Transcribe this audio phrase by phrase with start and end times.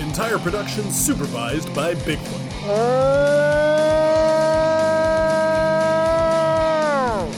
[0.00, 2.40] Entire production supervised by Bigfoot.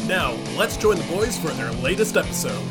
[0.07, 2.63] Now, let's join the boys for their latest episode.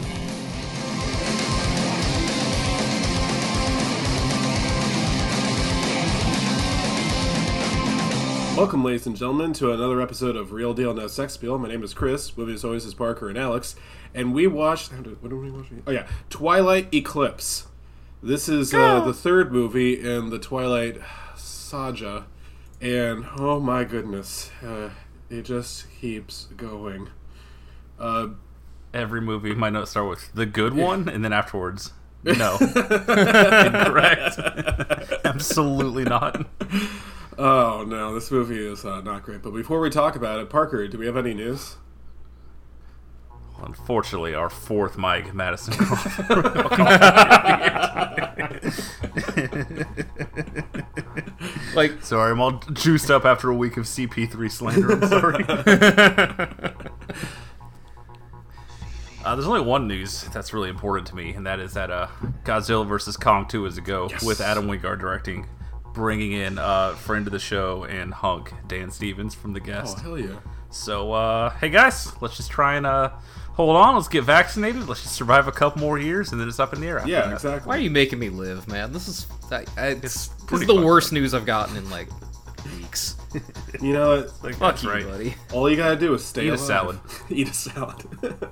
[8.58, 11.58] Welcome, ladies and gentlemen, to another episode of Real Deal No Sex Appeal.
[11.58, 12.38] My name is Chris.
[12.38, 13.76] With me, as always, is Parker and Alex.
[14.14, 14.94] And we watched.
[14.94, 15.66] What did we watch?
[15.86, 16.08] Oh, yeah.
[16.30, 17.68] Twilight Eclipse.
[18.26, 20.98] This is uh, the third movie in the Twilight
[21.36, 22.26] saga.
[22.82, 24.90] And oh my goodness, uh,
[25.30, 27.10] it just keeps going.
[28.00, 28.30] Uh,
[28.94, 34.40] every movie might not start with the good one and then afterwards no incorrect
[35.26, 36.48] absolutely not
[37.38, 39.42] oh no, this movie is uh, not great.
[39.42, 41.78] But before we talk about it, Parker, do we have any news?
[43.64, 45.74] Unfortunately our fourth mike madison
[51.76, 55.46] Like, sorry i'm all juiced up after a week of cp3 slander i'm sorry
[59.24, 62.06] Uh, there's only one news that's really important to me, and that is that uh,
[62.44, 63.18] Godzilla vs.
[63.18, 65.48] Kong 2 is a go with Adam Wingard directing,
[65.96, 69.98] bringing in uh, friend of the show and hunk Dan Stevens from the guest.
[70.00, 70.38] Oh hell yeah!
[70.70, 73.14] So, uh, hey guys, let's just try and uh,
[73.56, 73.96] hold on.
[73.96, 74.88] Let's get vaccinated.
[74.88, 77.00] Let's just survive a couple more years, and then it's up in the air.
[77.00, 77.34] After Yeah, that.
[77.34, 77.68] exactly.
[77.70, 78.94] why are you making me live, man?
[78.94, 82.08] This is I, I, It's this is the worst news I've gotten in like
[82.78, 83.16] weeks.
[83.82, 84.32] You know what?
[84.44, 85.06] Like, Fuck you, right.
[85.06, 85.36] buddy.
[85.52, 86.98] All you gotta do is stay Eat a salad.
[87.30, 88.06] Eat a salad.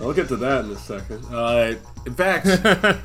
[0.00, 1.24] I'll get to that in a second.
[1.32, 1.74] Uh,
[2.06, 2.46] in fact,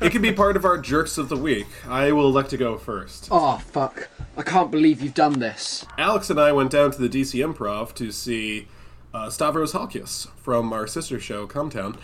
[0.02, 1.66] it can be part of our jerks of the week.
[1.88, 3.28] I will elect to go first.
[3.32, 4.08] Oh, fuck.
[4.36, 5.84] I can't believe you've done this.
[5.98, 8.68] Alex and I went down to the DC Improv to see
[9.16, 11.96] uh, Stavros Halkias from our sister show, Cum Town,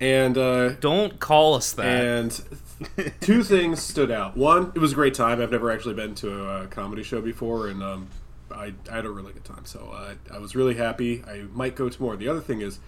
[0.00, 2.04] and uh, Don't call us that.
[2.04, 2.60] and
[3.20, 4.36] two things stood out.
[4.36, 5.42] One, it was a great time.
[5.42, 8.08] I've never actually been to a, comedy show before, and um,
[8.50, 9.66] I, I had a really good time.
[9.66, 11.22] So uh, I was really happy.
[11.26, 12.16] I might go to more.
[12.16, 12.78] The other thing is,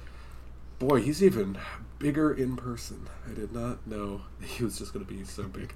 [0.79, 1.59] boy, he's even
[1.99, 3.07] bigger in person.
[3.31, 5.75] I did not know he was just going to be so big.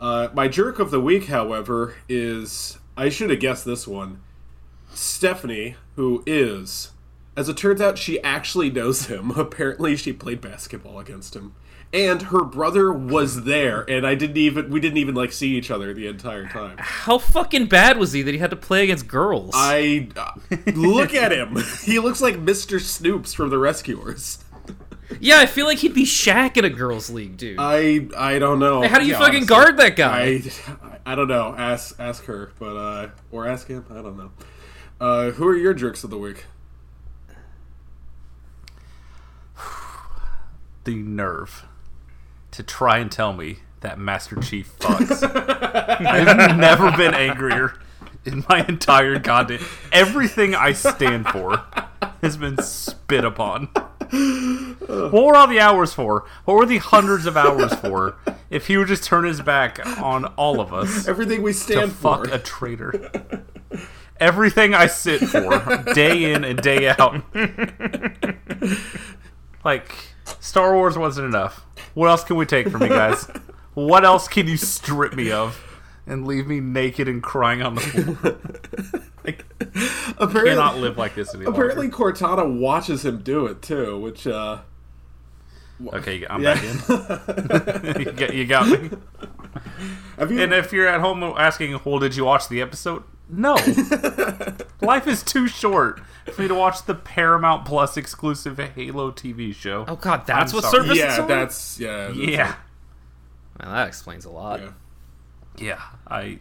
[0.00, 4.22] Uh, my jerk of the week, however, is I should have guessed this one.
[4.94, 6.92] Stephanie, who is,
[7.36, 9.30] as it turns out, she actually knows him.
[9.36, 11.54] Apparently, she played basketball against him,
[11.92, 13.82] and her brother was there.
[13.88, 16.76] And I didn't even we didn't even like see each other the entire time.
[16.78, 19.50] How fucking bad was he that he had to play against girls?
[19.54, 20.32] I uh,
[20.74, 21.56] look at him.
[21.84, 22.78] He looks like Mr.
[22.80, 24.42] Snoops from The Rescuers.
[25.20, 27.56] yeah, I feel like he'd be Shaq in a girls' league, dude.
[27.58, 28.82] I I don't know.
[28.88, 29.46] How do you Yeah, fucking honestly.
[29.46, 30.40] guard that guy?
[31.04, 31.54] I I don't know.
[31.56, 33.84] Ask ask her, but uh, or ask him.
[33.90, 34.30] I don't know.
[35.00, 36.46] Uh, who are your jerks of the week?
[40.84, 41.64] The nerve
[42.50, 45.22] to try and tell me that Master Chief fucks.
[46.06, 47.74] I've never been angrier
[48.24, 49.60] in my entire goddamn.
[49.92, 51.62] Everything I stand for
[52.22, 53.66] has been spit upon.
[54.08, 56.26] What were all the hours for?
[56.44, 58.16] What were the hundreds of hours for?
[58.50, 61.92] If he would just turn his back on all of us Everything we to stand
[61.92, 62.34] fuck for.
[62.34, 63.42] a traitor.
[64.20, 67.24] Everything I sit for, day in and day out.
[69.64, 69.94] like,
[70.40, 71.64] Star Wars wasn't enough.
[71.94, 73.26] What else can we take from you guys?
[73.74, 75.60] What else can you strip me of
[76.06, 77.80] and leave me naked and crying on the
[79.24, 79.34] floor?
[80.18, 81.60] apparently, Cannot live like this any longer.
[81.60, 84.58] apparently Cortana watches him do it too, which uh,
[85.92, 86.54] Okay, I'm Yeah.
[86.54, 88.00] back in.
[88.06, 88.90] you, got, you got me.
[90.18, 90.40] have you?
[90.40, 93.02] And if you're at home asking, well, did you watch the episode?
[93.28, 93.56] No.
[94.80, 96.00] Life is too short
[96.32, 99.84] for me to watch the Paramount Plus exclusive Halo TV show.
[99.88, 100.82] oh god, that's I'm what sorry.
[100.84, 102.54] service yeah, it's that's yeah, that's yeah.
[103.60, 104.60] Man, that explains a lot.
[104.60, 104.70] Yeah.
[105.58, 105.80] Yeah.
[106.08, 106.38] I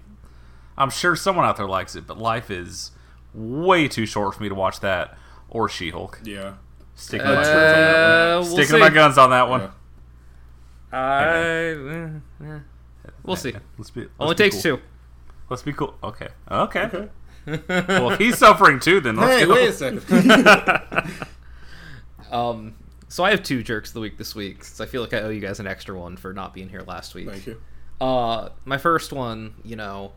[0.78, 2.92] I'm sure someone out there likes it, but life is
[3.34, 5.16] way too short for me to watch that
[5.50, 6.22] or She-Hulk.
[6.24, 6.54] yeah.
[6.96, 8.42] Sticking to my guns on that Uh, one.
[8.42, 8.80] we'll Sticking see.
[8.80, 9.62] my guns on that one.
[9.62, 9.70] Yeah.
[10.92, 12.10] I, eh,
[12.46, 12.60] eh.
[13.24, 13.54] We'll see.
[13.78, 14.78] Let's be let's Only be takes cool.
[14.78, 14.84] two.
[15.50, 15.96] Let's be cool.
[16.04, 16.28] Okay.
[16.52, 16.82] Okay.
[16.84, 17.10] Okay.
[17.68, 19.54] Well, if he's suffering too, then let's Hey, go.
[19.54, 21.14] wait a second.
[22.32, 22.74] Um,
[23.10, 24.64] so I have two jerks of the week this week.
[24.64, 26.82] Since I feel like I owe you guys an extra one for not being here
[26.82, 27.30] last week.
[27.30, 27.62] Thank you.
[28.02, 30.14] Uh, my first one, you know,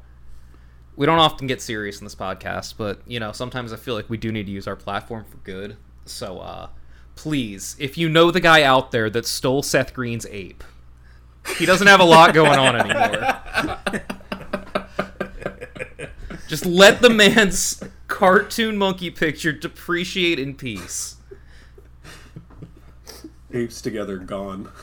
[0.97, 4.09] we don't often get serious in this podcast, but you know, sometimes I feel like
[4.09, 5.77] we do need to use our platform for good.
[6.07, 6.69] So, uh,
[7.17, 10.65] please, if you know the guy out there that stole Seth Green's ape,
[11.59, 13.36] he doesn't have a lot going on anymore.
[16.49, 21.17] Just let the man's cartoon monkey picture depreciate in peace.
[23.53, 24.71] Apes together gone.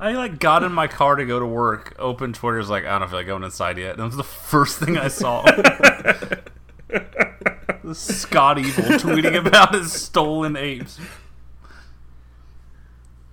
[0.00, 3.08] I like got in my car to go to work, Open Twitter's like, I don't
[3.08, 3.92] feel like going inside yet.
[3.92, 5.44] And that was the first thing I saw.
[7.92, 10.98] Scott Evil tweeting about his stolen apes.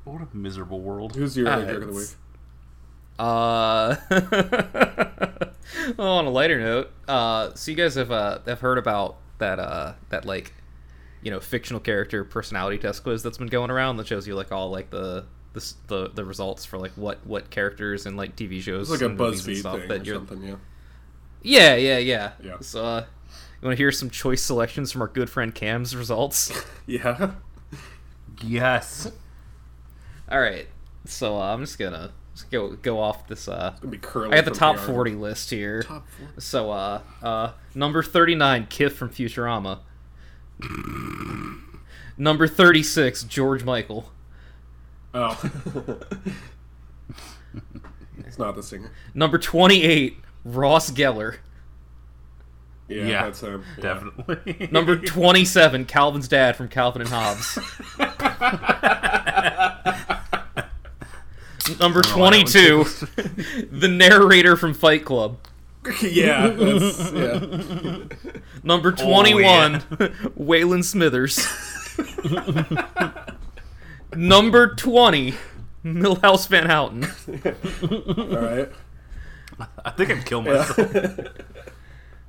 [0.06, 1.16] What a miserable world.
[1.16, 2.08] Who's your Uh, jerk of the week?
[3.20, 3.96] It's- Uh,
[5.98, 9.60] well, on a lighter note, uh, so you guys have uh have heard about that
[9.60, 10.54] uh that like
[11.22, 14.52] you know fictional character personality test quiz that's been going around that shows you like
[14.52, 18.62] all like the the the, the results for like what what characters and like TV
[18.62, 20.56] shows It's like a and movies BuzzFeed thing that or you're something, yeah.
[21.42, 22.58] yeah yeah yeah Yeah.
[22.62, 23.06] so uh,
[23.62, 26.52] you want to hear some choice selections from our good friend Cam's results
[26.88, 27.32] Yeah.
[28.44, 29.12] Yes.
[30.32, 30.68] all right
[31.06, 34.42] so uh, I'm just gonna just go go off this uh Gonna be curly I
[34.42, 34.92] got the top PR.
[34.92, 35.84] 40 list here.
[35.84, 36.42] Top 40.
[36.42, 39.80] So, uh, uh, number 39, Kif from Futurama.
[42.18, 44.12] number 36, George Michael.
[45.14, 45.40] Oh.
[48.20, 48.92] it's not the singer.
[49.14, 51.38] Number 28, Ross Geller.
[52.88, 53.64] Yeah, Yeah, that's him.
[53.78, 53.84] Yeah.
[53.84, 54.68] Definitely.
[54.72, 57.60] Number 27, Calvin's dad from Calvin and Hobbes.
[61.80, 62.84] Number 22,
[63.72, 65.38] the narrator from Fight Club.
[66.02, 68.04] yeah, that's, yeah.
[68.64, 69.80] Number 21,
[70.40, 71.46] Waylon Smithers.
[74.16, 75.34] Number 20,
[75.84, 77.04] Milhouse Van Houten.
[78.32, 78.72] All right.
[79.86, 80.80] I think I'd kill myself.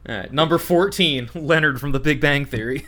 [0.08, 2.86] All right, number 14, Leonard from The Big Bang Theory.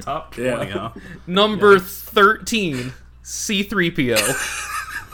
[0.00, 0.56] Top Yeah.
[0.56, 0.90] 20, huh?
[1.26, 2.92] Number 13,
[3.24, 4.20] C3PO.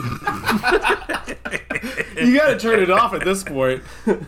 [2.21, 3.83] You gotta turn it off at this point.
[4.07, 4.21] you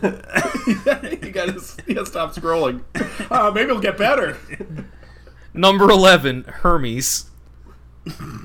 [0.83, 2.81] gotta, you gotta stop scrolling.
[3.29, 4.37] Uh, maybe it'll get better.
[5.53, 7.29] Number 11, Hermes.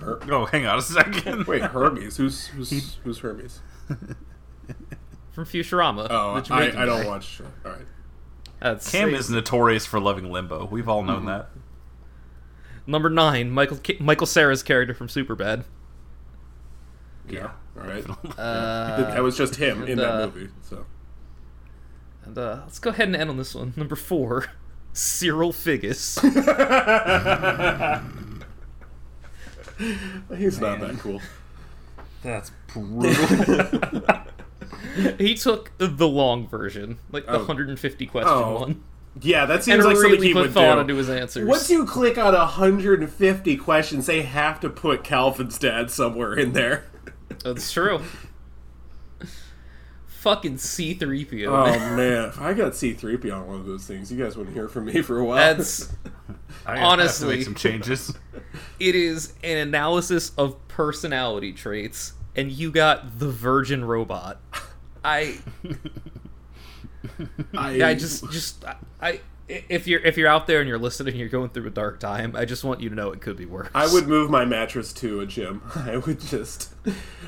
[0.05, 1.47] Oh, hang on a second.
[1.47, 2.17] Wait, Hermes?
[2.17, 3.61] Who's who's who's Hermes?
[5.33, 6.07] From Futurama.
[6.11, 7.07] Oh, I, I don't guy.
[7.07, 7.41] watch.
[7.65, 7.87] All right.
[8.61, 10.67] That's Cam is notorious for loving Limbo.
[10.67, 11.49] We've all known that.
[12.89, 15.65] Number 9, Michael K- Michael Cera's character from Superbad.
[17.29, 17.51] Yeah.
[17.79, 18.05] All right.
[18.39, 20.49] Uh, that was just him in that uh, movie.
[20.63, 20.87] So
[22.25, 23.75] and, uh, let's go ahead and end on this one.
[23.77, 24.47] Number 4,
[24.95, 26.19] Cyril Figgis.
[30.37, 31.21] he's not that cool.
[32.23, 33.13] That's brutal.
[35.19, 37.39] he took the long version, like the Oh.
[37.39, 38.61] 150 question Oh.
[38.61, 38.83] one,
[39.21, 40.81] Yeah, that and seems like something really he put would thought do.
[40.83, 41.49] into his answers.
[41.49, 46.85] Once you click on 150 questions, they have to put Calvin's dad somewhere in there.
[47.45, 48.01] That's true.
[50.07, 51.47] Fucking C3PO.
[51.47, 51.97] Oh man.
[51.97, 54.87] man, if I got C3P on one of those things, you guys wouldn't hear from
[54.87, 55.37] me for a while.
[55.37, 55.93] That's
[56.67, 57.37] I have to Honestly.
[57.37, 58.13] make some changes.
[58.81, 64.41] it is an analysis of personality traits, and you got the virgin robot.
[65.05, 65.39] I
[67.57, 71.13] I, I just just I, I if you're if you're out there and you're listening
[71.13, 73.37] and you're going through a dark time, I just want you to know it could
[73.37, 73.69] be worse.
[73.75, 75.63] I would move my mattress to a gym.
[75.75, 76.75] I would just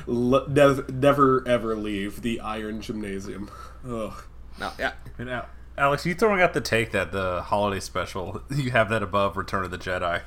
[0.07, 3.49] l- never, never ever leave the Iron Gymnasium.
[3.87, 4.13] Ugh.
[4.59, 4.93] no, yeah.
[5.17, 5.47] And now,
[5.77, 9.65] Alex, you throwing out the take that the holiday special, you have that above Return
[9.65, 10.21] of the Jedi.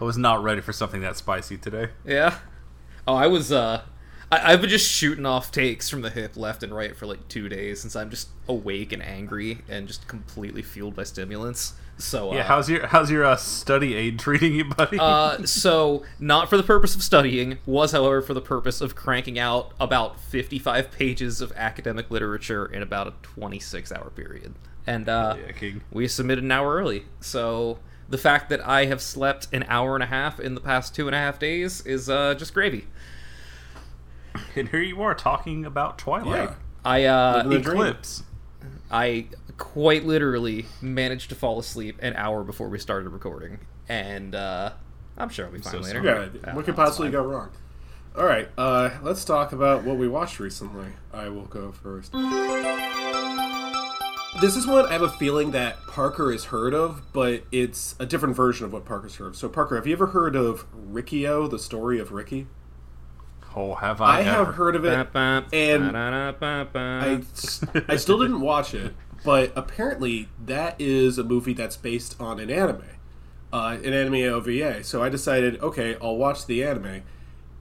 [0.00, 1.88] I was not ready for something that spicy today.
[2.04, 2.38] Yeah.
[3.06, 3.82] Oh, I was uh
[4.32, 7.28] I, I've been just shooting off takes from the hip left and right for like
[7.28, 11.74] two days since I'm just awake and angry and just completely fueled by stimulants.
[11.98, 14.98] So uh, Yeah, how's your how's your uh, study aid treating you, buddy?
[14.98, 19.38] uh, so not for the purpose of studying, was however for the purpose of cranking
[19.38, 24.54] out about 55 pages of academic literature in about a 26 hour period.
[24.86, 25.82] And uh, yeah, King.
[25.92, 27.04] we submitted an hour early.
[27.20, 30.94] So the fact that I have slept an hour and a half in the past
[30.94, 32.86] two and a half days is uh, just gravy.
[34.56, 36.50] And here you are talking about Twilight.
[36.50, 36.54] Yeah.
[36.84, 37.80] I uh, Living the dream.
[37.80, 38.22] Eclipse.
[38.90, 44.72] I quite literally managed to fall asleep an hour before we started recording, and uh,
[45.16, 46.02] I'm sure I'll be fine so later.
[46.04, 46.30] sorry.
[46.44, 47.50] Yeah, what could possibly go wrong?
[48.16, 50.88] All right, uh, let's talk about what we watched recently.
[51.14, 52.12] I will go first.
[54.40, 58.06] This is one I have a feeling that Parker has heard of, but it's a
[58.06, 59.36] different version of what Parker's heard of.
[59.36, 62.46] So, Parker, have you ever heard of Riki-Oh, the story of Ricky?
[63.54, 64.18] Oh, have I?
[64.18, 64.52] I have ever.
[64.52, 64.92] heard of it,
[65.52, 65.84] and.
[66.74, 67.22] I,
[67.88, 68.94] I still didn't watch it,
[69.24, 72.82] but apparently that is a movie that's based on an anime,
[73.52, 74.82] uh, an anime OVA.
[74.84, 77.02] So I decided, okay, I'll watch the anime,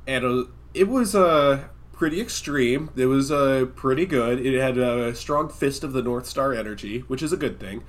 [0.07, 0.43] and uh,
[0.73, 2.89] it was uh, pretty extreme.
[2.95, 4.43] It was uh, pretty good.
[4.45, 7.83] It had a strong fist of the North Star energy, which is a good thing.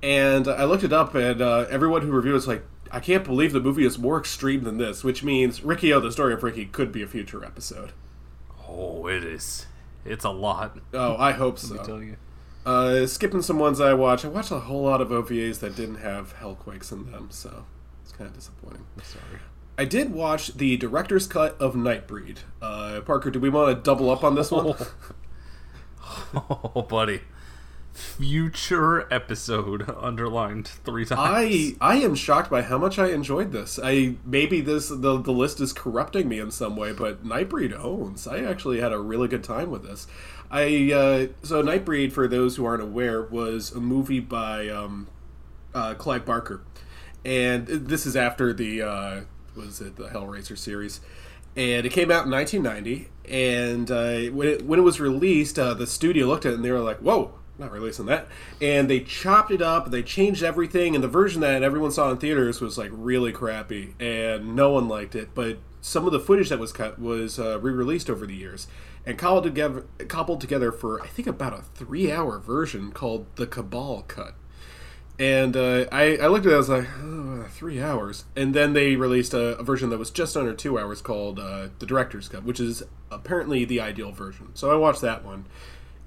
[0.00, 3.24] And I looked it up, and uh, everyone who reviewed it was like, I can't
[3.24, 6.66] believe the movie is more extreme than this, which means Riki-Oh, the story of Ricky,
[6.66, 7.92] could be a future episode.
[8.68, 9.66] Oh, it is.
[10.04, 10.78] It's a lot.
[10.94, 11.74] Oh, I hope so.
[11.74, 12.16] Let me tell you.
[12.64, 14.24] Uh, skipping some ones I watch.
[14.24, 17.64] I watched a whole lot of OVAs that didn't have Hellquakes in them, so
[18.02, 18.84] it's kind of disappointing.
[19.02, 19.40] Sorry.
[19.78, 22.38] I did watch the director's cut of Nightbreed.
[22.60, 24.74] Uh, Parker, do we want to double up on this one?
[26.34, 27.20] Oh, buddy.
[27.98, 31.20] Future episode underlined three times.
[31.20, 33.80] I I am shocked by how much I enjoyed this.
[33.82, 38.28] I maybe this the the list is corrupting me in some way, but Nightbreed owns.
[38.28, 40.06] I actually had a really good time with this.
[40.48, 45.08] I uh, so Nightbreed, for those who aren't aware, was a movie by um,
[45.74, 46.62] uh, Clive Barker,
[47.24, 49.20] and this is after the uh,
[49.56, 51.00] was it the Hellraiser series,
[51.56, 53.08] and it came out in 1990.
[53.28, 56.64] And uh, when it, when it was released, uh, the studio looked at it and
[56.64, 58.28] they were like, "Whoa." Not releasing that,
[58.62, 59.90] and they chopped it up.
[59.90, 63.94] They changed everything, and the version that everyone saw in theaters was like really crappy,
[63.98, 65.30] and no one liked it.
[65.34, 68.68] But some of the footage that was cut was uh, re-released over the years,
[69.04, 74.04] and cobbled together, cobbled together for I think about a three-hour version called the Cabal
[74.06, 74.34] Cut.
[75.18, 78.24] And uh, I, I looked at it, I was like, oh, three hours.
[78.36, 81.70] And then they released a, a version that was just under two hours called uh,
[81.80, 84.50] the Director's Cut, which is apparently the ideal version.
[84.54, 85.46] So I watched that one.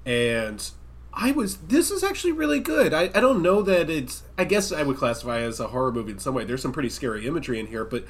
[0.06, 0.66] And
[1.14, 2.94] I was, this is actually really good.
[2.94, 6.12] I, I don't know that it's, I guess I would classify as a horror movie
[6.12, 6.44] in some way.
[6.44, 8.06] There's some pretty scary imagery in here, but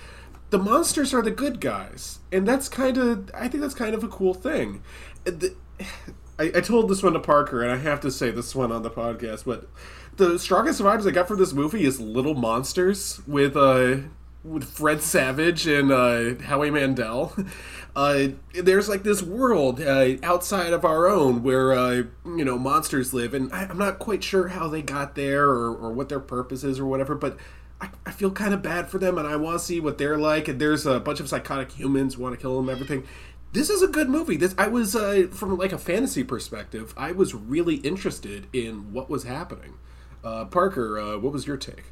[0.51, 2.21] the monsters are the good guys.
[2.31, 4.83] And that's kind of, I think that's kind of a cool thing.
[5.25, 5.55] The,
[6.39, 8.83] I, I told this one to Parker, and I have to say this one on
[8.83, 9.69] the podcast, but
[10.17, 13.97] the strongest vibes I got from this movie is Little Monsters with uh
[14.45, 17.35] with Fred Savage and uh, Howie Mandel.
[17.95, 23.13] Uh, there's like this world uh, outside of our own where uh, you know monsters
[23.13, 26.19] live, and I, I'm not quite sure how they got there or, or what their
[26.19, 27.37] purpose is or whatever, but.
[27.83, 30.17] I, I feel kind of bad for them, and I want to see what they're
[30.17, 30.47] like.
[30.47, 33.05] And there's a bunch of psychotic humans want to kill them, everything
[33.53, 34.37] this is a good movie.
[34.37, 36.95] This I was uh, from like a fantasy perspective.
[36.97, 39.75] I was really interested in what was happening.
[40.23, 41.87] Uh, Parker, what was your take?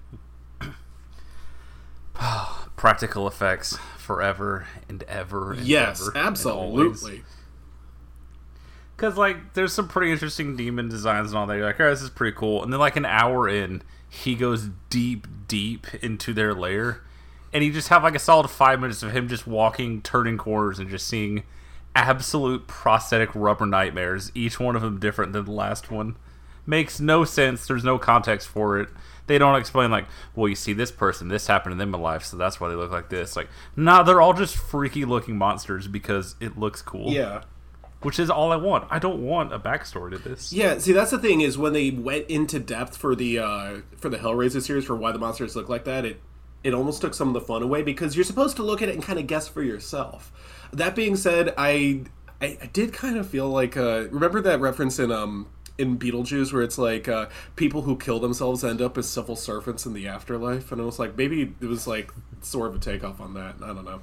[2.81, 5.53] Practical effects forever and ever.
[5.53, 7.23] And yes, ever absolutely.
[8.97, 11.57] Because like, there's some pretty interesting demon designs and all that.
[11.57, 12.63] You're like, oh, this is pretty cool.
[12.63, 17.03] And then like an hour in, he goes deep, deep into their lair,
[17.53, 20.79] and you just have like a solid five minutes of him just walking, turning corners,
[20.79, 21.43] and just seeing
[21.95, 24.33] absolute prosthetic rubber nightmares.
[24.35, 26.17] Each one of them different than the last one.
[26.65, 27.67] Makes no sense.
[27.67, 28.89] There's no context for it.
[29.31, 32.25] They don't explain like, well, you see this person, this happened to them in life,
[32.25, 33.37] so that's why they look like this.
[33.37, 37.13] Like, nah, they're all just freaky looking monsters because it looks cool.
[37.13, 37.45] Yeah.
[38.03, 38.89] Which is all I want.
[38.91, 40.53] I don't want a backstory to this.
[40.53, 44.09] Yeah, see that's the thing is when they went into depth for the uh, for
[44.09, 46.21] the Hellraiser series for why the monsters look like that, it
[46.65, 48.97] it almost took some of the fun away because you're supposed to look at it
[48.97, 50.33] and kind of guess for yourself.
[50.73, 52.03] That being said, I
[52.41, 55.47] I, I did kind of feel like uh, remember that reference in um
[55.79, 59.87] in Beetlejuice where it's like uh, people who kill themselves end up as civil servants
[59.87, 62.13] in the afterlife, and it was like maybe it was like
[62.43, 63.57] sort of a takeoff on that.
[63.63, 64.01] I don't know.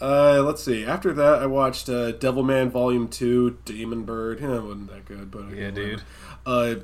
[0.00, 0.84] Uh, let's see.
[0.84, 4.40] After that, I watched uh, Devilman Volume Two, Demon Bird.
[4.40, 6.02] Yeah, it wasn't that good, but Yeah, dude.
[6.44, 6.76] Uh,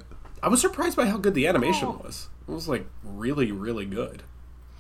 [0.43, 2.29] I was surprised by how good the animation was.
[2.49, 4.23] It was like really, really good,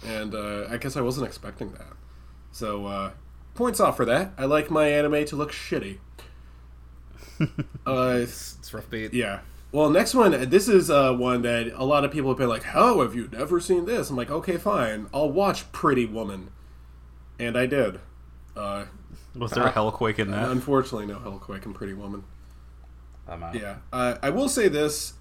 [0.05, 1.93] and uh, I guess I wasn't expecting that.
[2.53, 3.11] So uh,
[3.55, 4.33] points off for that.
[4.39, 5.99] I like my anime to look shitty.
[7.87, 9.15] Uh, It's rough beat.
[9.15, 9.41] yeah.
[9.73, 10.51] Well, next one.
[10.51, 13.29] This is uh, one that a lot of people have been like, "How have you
[13.33, 15.07] never seen this?" I'm like, "Okay, fine.
[15.15, 16.51] I'll watch Pretty Woman,"
[17.39, 18.01] and I did.
[18.57, 18.87] Uh,
[19.37, 20.49] Was there a Hellquake in that?
[20.51, 22.25] unfortunately, no Hellquake in Pretty Woman.
[23.29, 23.55] I'm out.
[23.55, 25.13] Yeah, uh, I will say this.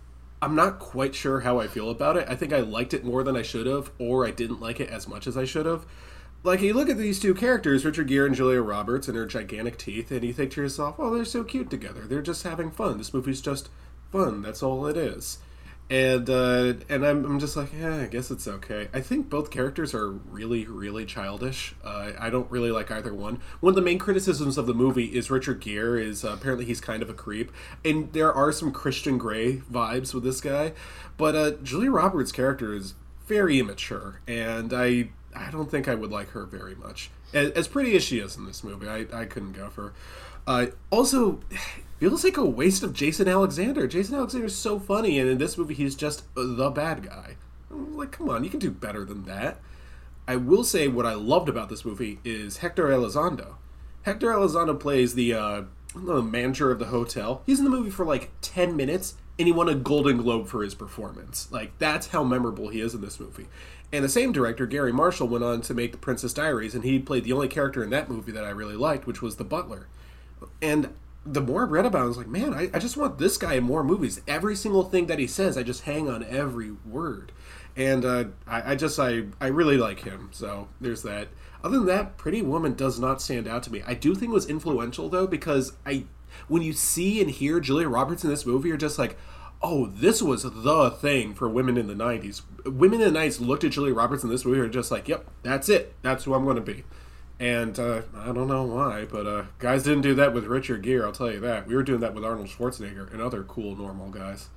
[0.42, 2.26] I'm not quite sure how I feel about it.
[2.28, 4.90] I think I liked it more than I should have, or I didn't like it
[4.90, 5.86] as much as I should have.
[6.44, 9.78] Like, you look at these two characters, Richard Gere and Julia Roberts, and their gigantic
[9.78, 12.02] teeth, and you think to yourself, oh, they're so cute together.
[12.02, 12.98] They're just having fun.
[12.98, 13.70] This movie's just
[14.12, 14.42] fun.
[14.42, 15.40] That's all it is.
[15.92, 18.90] And uh, and I'm, I'm just like, yeah, I guess it's okay.
[18.94, 21.74] I think both characters are really, really childish.
[21.84, 23.42] Uh, I don't really like either one.
[23.60, 26.80] One of the main criticisms of the movie is Richard Gere is uh, apparently he's
[26.80, 27.52] kind of a creep,
[27.84, 30.74] and there are some Christian Grey vibes with this guy.
[31.18, 32.94] But uh, Julia Roberts' character is
[33.26, 37.12] very immature, and I I don't think I would like her very much.
[37.34, 39.82] As, as pretty as she is in this movie, I, I couldn't go for.
[39.82, 39.94] her.
[40.48, 41.40] Uh, also,
[42.00, 43.88] feels like a waste of Jason Alexander.
[43.88, 47.36] Jason Alexander is so funny, and in this movie, he's just the bad guy.
[47.70, 49.60] Like, come on, you can do better than that.
[50.28, 53.56] I will say what I loved about this movie is Hector Elizondo.
[54.04, 55.64] Hector Elizondo plays the uh,
[55.96, 57.42] the manager of the hotel.
[57.46, 60.64] He's in the movie for like ten minutes, and he won a Golden Globe for
[60.64, 61.52] his performance.
[61.52, 63.48] Like that's how memorable he is in this movie.
[63.92, 67.00] And the same director, Garry Marshall, went on to make The Princess Diaries, and he
[67.00, 69.88] played the only character in that movie that I really liked, which was the butler.
[70.62, 70.94] And
[71.26, 73.38] the more I read about it, I was like, man, I, I just want this
[73.38, 74.22] guy in more movies.
[74.28, 77.32] Every single thing that he says, I just hang on every word.
[77.76, 80.30] And uh, I, I just, I, I really like him.
[80.32, 81.30] So there's that.
[81.64, 83.82] Other than that, Pretty Woman does not stand out to me.
[83.86, 86.06] I do think it was influential, though, because I,
[86.48, 89.18] when you see and hear Julia Roberts in this movie, you're just like,
[89.62, 92.42] oh, this was the thing for women in the 90s.
[92.66, 95.08] Women in the 90s looked at Julia Roberts in this movie and were just like,
[95.08, 95.96] yep, that's it.
[96.02, 96.84] That's who I'm going to be.
[97.40, 101.06] And uh, I don't know why, but uh, guys didn't do that with Richard Gere,
[101.06, 101.68] I'll tell you that.
[101.68, 104.50] We were doing that with Arnold Schwarzenegger and other cool, normal guys.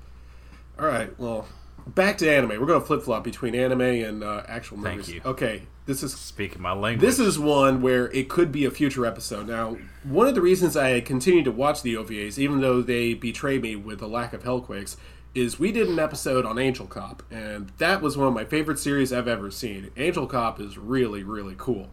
[0.78, 1.47] All right, well,
[1.87, 2.61] back to anime.
[2.61, 5.14] We're going to flip flop between anime and uh, actual Thank movies.
[5.14, 5.21] you.
[5.25, 7.00] Okay, this is Speaking my language.
[7.00, 9.48] this is one where it could be a future episode.
[9.48, 13.58] Now, one of the reasons I continue to watch the OVAs, even though they betray
[13.58, 14.96] me with a lack of Hellquakes,
[15.34, 18.78] is we did an episode on Angel Cop, and that was one of my favorite
[18.78, 19.90] series I've ever seen.
[19.96, 21.90] Angel Cop is really, really cool.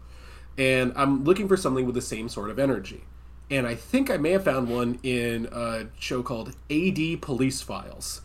[0.58, 3.04] And I'm looking for something with the same sort of energy.
[3.50, 8.20] And I think I may have found one in a show called AD Police Files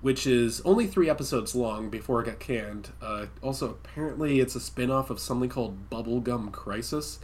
[0.00, 2.90] which is only three episodes long before it got canned.
[3.02, 7.18] Uh, also, apparently, it's a spin off of something called Bubblegum Crisis.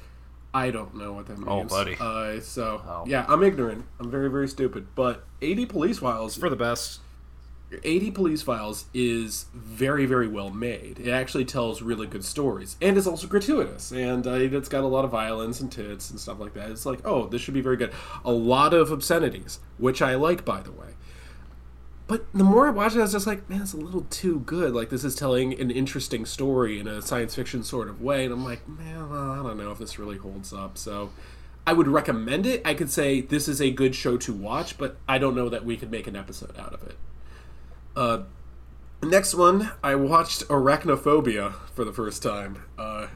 [0.53, 1.49] I don't know what that means.
[1.51, 1.97] Oh, buddy.
[1.99, 3.05] Uh, so, Oh.
[3.07, 3.85] yeah, I'm ignorant.
[3.99, 4.87] I'm very, very stupid.
[4.95, 7.01] But AD Police Files For the best.
[7.85, 11.01] AD Police Files is very, very well made.
[11.01, 14.87] It actually tells really good stories, and it's also gratuitous, and uh, it's got a
[14.87, 16.71] lot of violence and tits and stuff like that.
[16.71, 17.93] It's like, oh, this should be very good.
[18.25, 20.94] A lot of obscenities, which I like, by the way.
[22.07, 24.41] But the more I watch it, I was just like, man, it's a little too
[24.41, 24.75] good.
[24.75, 28.33] Like, this is telling an interesting story in a science fiction sort of way, and
[28.33, 30.77] I'm like, man, I don't know if this really holds up.
[30.77, 31.11] So,
[31.67, 32.61] I would recommend it.
[32.65, 35.65] I could say this is a good show to watch, but I don't know that
[35.65, 36.97] we could make an episode out of it.
[37.97, 38.23] Uh,
[39.03, 42.65] next one, I watched Arachnophobia for the first time.
[42.79, 43.07] Uh,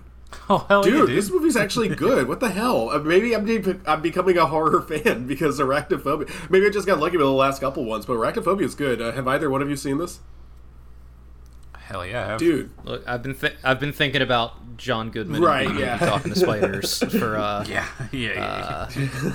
[0.50, 1.16] oh hell yeah, dude, dude.
[1.18, 2.26] this movie's actually good.
[2.28, 2.90] What the hell?
[2.90, 6.50] Uh, maybe I'm, de- I'm becoming a horror fan because Arachnophobia.
[6.50, 9.00] Maybe I just got lucky with the last couple ones, but Arachnophobia is good.
[9.02, 10.20] Uh, have either one of you seen this?
[11.74, 12.38] hell yeah, I have.
[12.38, 15.96] Dude, Look, I've been th- I've been thinking about John Goodman Right, yeah.
[15.96, 18.88] talking to spiders for uh, Yeah, yeah,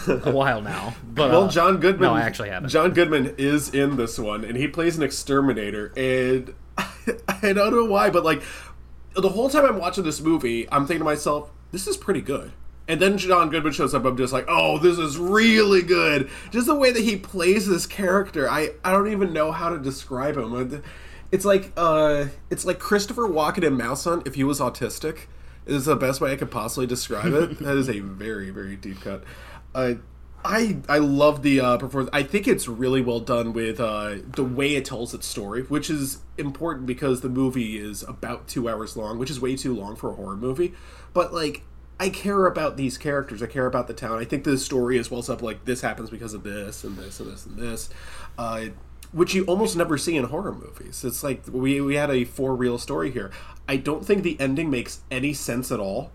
[0.07, 0.19] yeah.
[0.23, 0.93] a while now.
[1.03, 2.09] But well, uh, John Goodman.
[2.09, 2.69] No, I actually haven't.
[2.69, 5.91] John Goodman is in this one, and he plays an exterminator.
[5.97, 8.43] And I don't know why, but like
[9.15, 12.51] the whole time I'm watching this movie, I'm thinking to myself, "This is pretty good."
[12.87, 14.03] And then John Goodman shows up.
[14.05, 17.85] I'm just like, "Oh, this is really good." Just the way that he plays this
[17.85, 20.81] character, I I don't even know how to describe him.
[21.31, 25.27] It's like uh, it's like Christopher Walken in Mouse Hunt if he was autistic.
[25.65, 27.59] Is the best way I could possibly describe it.
[27.63, 29.23] that is a very very deep cut.
[29.73, 29.95] Uh,
[30.45, 32.09] I I love the uh, performance.
[32.13, 35.89] I think it's really well done with uh, the way it tells its story, which
[35.89, 39.95] is important because the movie is about two hours long, which is way too long
[39.95, 40.73] for a horror movie.
[41.13, 41.63] But like,
[41.99, 43.41] I care about these characters.
[43.41, 44.19] I care about the town.
[44.19, 45.41] I think the story is well set up.
[45.41, 47.89] Like this happens because of this and this and this and this,
[48.37, 48.65] uh,
[49.13, 51.05] which you almost never see in horror movies.
[51.05, 53.31] It's like we we had a for real story here.
[53.67, 56.11] I don't think the ending makes any sense at all,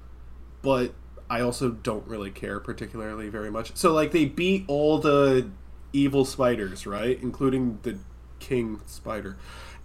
[0.61, 0.93] but
[1.31, 3.77] I also don't really care particularly very much.
[3.77, 5.51] So like they beat all the
[5.93, 7.99] evil spiders, right, including the
[8.39, 9.37] king spider,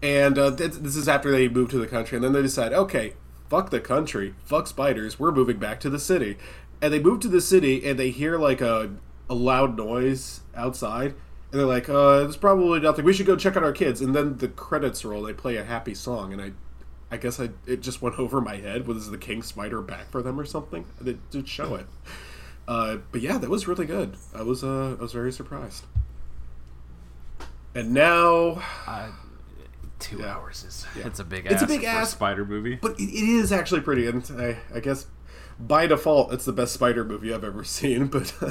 [0.01, 2.73] and uh, th- this is after they move to the country, and then they decide,
[2.73, 3.13] okay,
[3.49, 6.37] fuck the country, fuck spiders, we're moving back to the city,
[6.81, 8.91] and they move to the city, and they hear like a
[9.29, 11.15] a loud noise outside.
[11.51, 13.05] And they're like, uh, it's probably nothing.
[13.05, 14.01] We should go check on our kids.
[14.01, 15.21] And then the credits roll.
[15.21, 16.51] They play a happy song, and I
[17.13, 18.87] I guess I it just went over my head.
[18.87, 20.85] Was the King Spider back for them or something?
[20.99, 21.85] They did show it.
[22.67, 24.15] Uh, but yeah, that was really good.
[24.33, 25.85] I was uh, I was very surprised.
[27.75, 28.61] And now,
[29.99, 30.35] Two Yeah.
[30.35, 31.07] hours is Yeah.
[31.07, 32.11] it's a big It's a big ass.
[32.11, 32.75] spider movie.
[32.81, 34.05] but it, it is actually pretty.
[34.07, 35.07] And I, I guess
[35.59, 38.07] by default, it's the best Spider movie I've ever seen.
[38.07, 38.33] But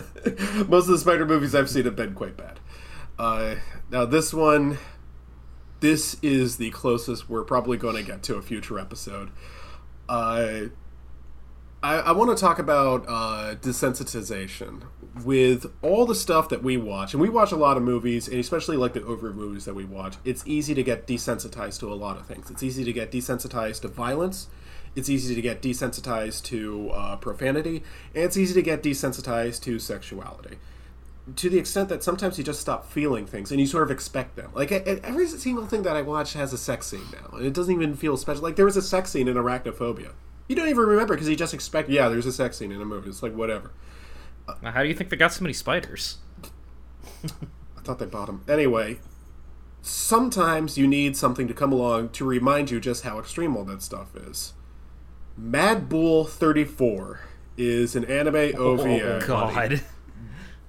[0.68, 2.59] most of the Spider movies I've seen have been quite bad.
[3.18, 3.57] Uh,
[3.90, 4.79] now this one,
[5.83, 9.31] this is the closest we're probably going to get to a future episode.
[10.09, 10.66] Uh,
[11.83, 14.85] I, I want to talk about uh, desensitization
[15.25, 18.38] with all the stuff that we watch, and we watch a lot of movies, and
[18.38, 20.14] especially like the over movies that we watch.
[20.25, 22.49] It's easy to get desensitized to a lot of things.
[22.49, 24.47] It's easy to get desensitized to violence.
[24.95, 27.83] it's easy to get desensitized to uh, profanity,
[28.14, 30.59] and it's easy to get desensitized to sexuality.
[31.37, 34.35] To the extent that sometimes you just stop feeling things and you sort of expect
[34.35, 34.51] them.
[34.55, 37.73] Like every single thing that I watch has a sex scene now, and it doesn't
[37.73, 38.43] even feel special.
[38.43, 40.13] Like there was a sex scene in Arachnophobia.
[40.49, 42.85] You don't even remember because you just expect, yeah, there's a sex scene in a
[42.85, 43.09] movie.
[43.09, 43.71] It's like whatever.
[44.63, 46.19] Now, How do you think they got so many spiders?
[47.25, 48.45] I thought they bought them.
[48.49, 48.99] Anyway,
[49.81, 53.83] sometimes you need something to come along to remind you just how extreme all that
[53.83, 54.55] stuff is.
[55.37, 57.21] Mad Bull 34
[57.57, 59.23] is an anime OVA.
[59.23, 59.83] oh God.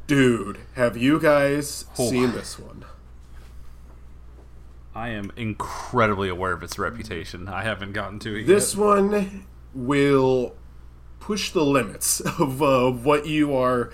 [0.07, 2.09] Dude, have you guys Oh.
[2.09, 2.85] seen this one?
[4.95, 7.47] I am incredibly aware of its reputation.
[7.47, 8.47] I haven't gotten to it yet.
[8.47, 8.83] This yet.
[8.83, 10.55] one will
[11.19, 13.91] push the limits of uh, what you are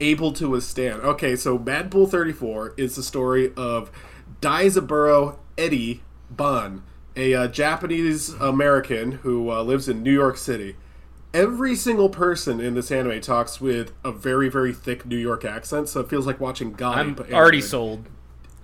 [0.00, 1.02] able to withstand.
[1.02, 3.90] Okay, so Mad Bull 34 is the story of
[4.40, 6.82] Daizaburo Eddie Ban,
[7.14, 10.76] a uh, Japanese American who uh, lives in New York City.
[11.32, 15.88] Every single person in this anime talks with a very, very thick New York accent,
[15.88, 16.98] so it feels like watching God.
[16.98, 18.06] I'm already sold.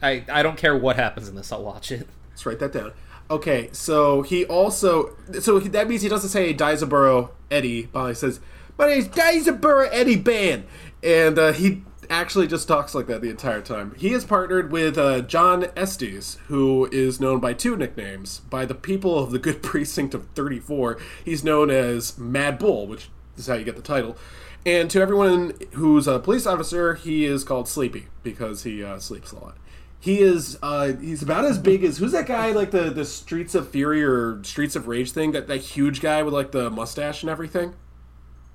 [0.03, 1.53] I, I don't care what happens in this.
[1.53, 2.09] I'll watch it.
[2.31, 2.93] Let's write that down.
[3.31, 8.15] Okay, so he also so he, that means he doesn't say Daizaburo Eddie, but he
[8.15, 8.41] says
[8.79, 10.65] my name's Daizaburo Eddie Ban,
[11.03, 13.95] and uh, he actually just talks like that the entire time.
[13.97, 18.41] He is partnered with uh, John Estes, who is known by two nicknames.
[18.41, 23.09] By the people of the good precinct of 34, he's known as Mad Bull, which
[23.37, 24.17] is how you get the title.
[24.65, 29.31] And to everyone who's a police officer, he is called Sleepy because he uh, sleeps
[29.31, 29.57] a lot.
[30.01, 33.55] He is uh, he's about as big as who's that guy like the the Streets
[33.55, 37.23] of Fury or Streets of Rage thing that that huge guy with like the mustache
[37.23, 37.75] and everything.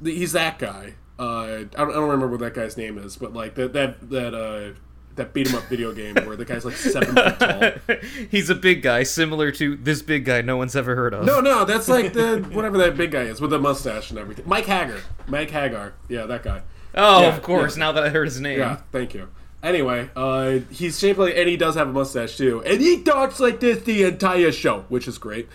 [0.03, 0.95] He's that guy.
[1.21, 4.09] Uh, I don't, I don't remember what that guy's name is, but like that that
[4.09, 4.73] that uh
[5.15, 7.97] that beat 'em up video game where the guy's like seven foot tall.
[8.31, 11.25] He's a big guy, similar to this big guy no one's ever heard of.
[11.25, 14.45] No, no, that's like the whatever that big guy is with the mustache and everything.
[14.47, 16.61] Mike Haggar, Mike Haggar, yeah, that guy.
[16.95, 17.75] Oh, Yeah, of course.
[17.77, 17.79] yeah.
[17.85, 18.59] Now that I heard his name.
[18.59, 19.27] Yeah, thank you.
[19.61, 23.39] Anyway, uh, he's shaped like, and he does have a mustache too, and he talks
[23.39, 25.47] like this the entire show, which is great.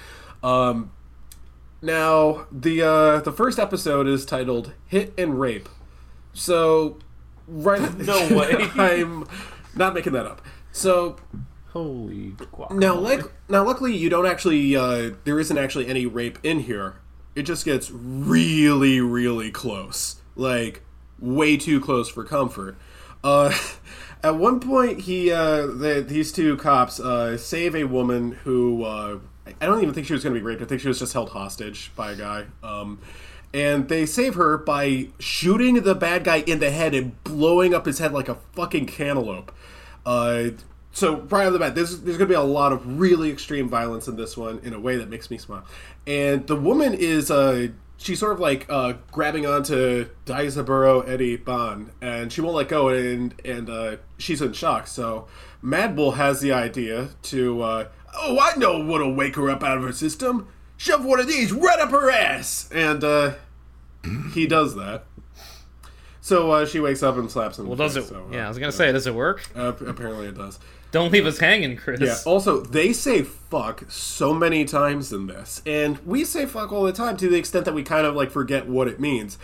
[0.45, 0.93] Um,
[1.87, 5.69] now the uh, the first episode is titled "Hit and Rape,"
[6.33, 6.99] so
[7.49, 7.97] right.
[7.99, 8.69] No way.
[8.75, 9.27] I'm
[9.75, 10.43] not making that up.
[10.73, 11.17] So
[11.73, 12.79] Holy guacamole.
[12.79, 14.77] now, like now, luckily you don't actually.
[14.77, 16.97] Uh, there isn't actually any rape in here.
[17.35, 20.83] It just gets really, really close, like
[21.19, 22.77] way too close for comfort.
[23.23, 23.55] Uh,
[24.23, 29.19] at one point, he uh, the, these two cops uh, save a woman who uh,
[29.61, 30.63] I don't even think she was going to be raped.
[30.63, 32.47] I think she was just held hostage by a guy.
[32.63, 33.01] Um,
[33.55, 37.87] and they save her by shooting the bad guy in the head and blowing up
[37.87, 39.53] his head like a fucking cantaloupe.
[40.05, 40.51] Uh,
[40.97, 44.09] so right off the bat, there's there's gonna be a lot of really extreme violence
[44.09, 45.65] in this one in a way that makes me smile.
[46.07, 51.91] And the woman is uh she's sort of like uh grabbing onto Daizaburo Eddie Ban
[52.01, 54.87] and she won't let go and and uh she's in shock.
[54.87, 55.29] So
[55.61, 59.77] Mad Bull has the idea to uh oh I know what'll wake her up out
[59.79, 60.49] of her system.
[60.77, 63.35] Shove one of these right up her ass and uh
[64.33, 65.05] he does that.
[66.21, 67.69] So uh, she wakes up and slaps him.
[67.69, 68.05] Well, does it?
[68.07, 69.49] so, uh, yeah, I was gonna say, does it work?
[69.55, 70.59] uh, apparently it does.
[70.93, 72.01] Don't leave us hanging, Chris.
[72.01, 72.17] Yeah.
[72.25, 76.93] Also, they say fuck so many times in this, and we say fuck all the
[76.93, 79.39] time to the extent that we kind of like forget what it means.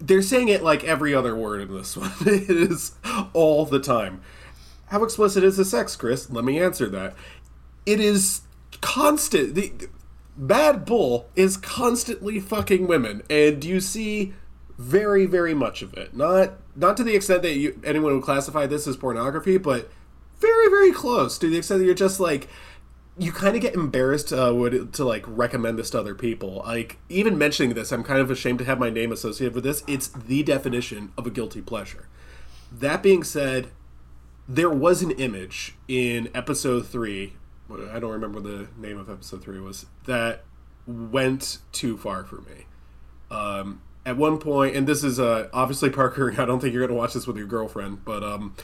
[0.00, 2.12] They're saying it like every other word in this one.
[2.20, 2.92] it is
[3.32, 4.20] all the time.
[4.88, 6.28] How explicit is the sex, Chris?
[6.30, 7.14] Let me answer that.
[7.86, 8.42] It is
[8.80, 9.54] constant.
[9.54, 9.72] The
[10.36, 14.34] Bad Bull is constantly fucking women, and you see
[14.78, 16.16] very, very much of it.
[16.16, 19.90] Not not to the extent that you, anyone would classify this as pornography, but
[20.40, 22.48] very, very close to the extent that you're just like
[23.16, 26.62] you kind of get embarrassed uh, would, to like recommend this to other people.
[26.66, 29.84] Like even mentioning this, I'm kind of ashamed to have my name associated with this.
[29.86, 32.08] It's the definition of a guilty pleasure.
[32.72, 33.68] That being said,
[34.48, 37.34] there was an image in episode three.
[37.70, 40.44] I don't remember the name of episode three was that
[40.86, 42.66] went too far for me.
[43.30, 46.32] Um, at one point, and this is uh, obviously Parker.
[46.38, 48.54] I don't think you're going to watch this with your girlfriend, but um,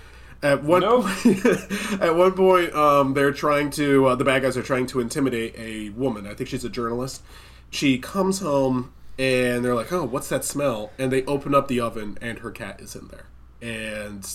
[0.42, 1.44] at one point,
[2.00, 5.54] at one point, um, they're trying to uh, the bad guys are trying to intimidate
[5.58, 6.26] a woman.
[6.26, 7.22] I think she's a journalist.
[7.70, 11.80] She comes home and they're like, "Oh, what's that smell?" And they open up the
[11.80, 13.26] oven and her cat is in there.
[13.62, 14.26] And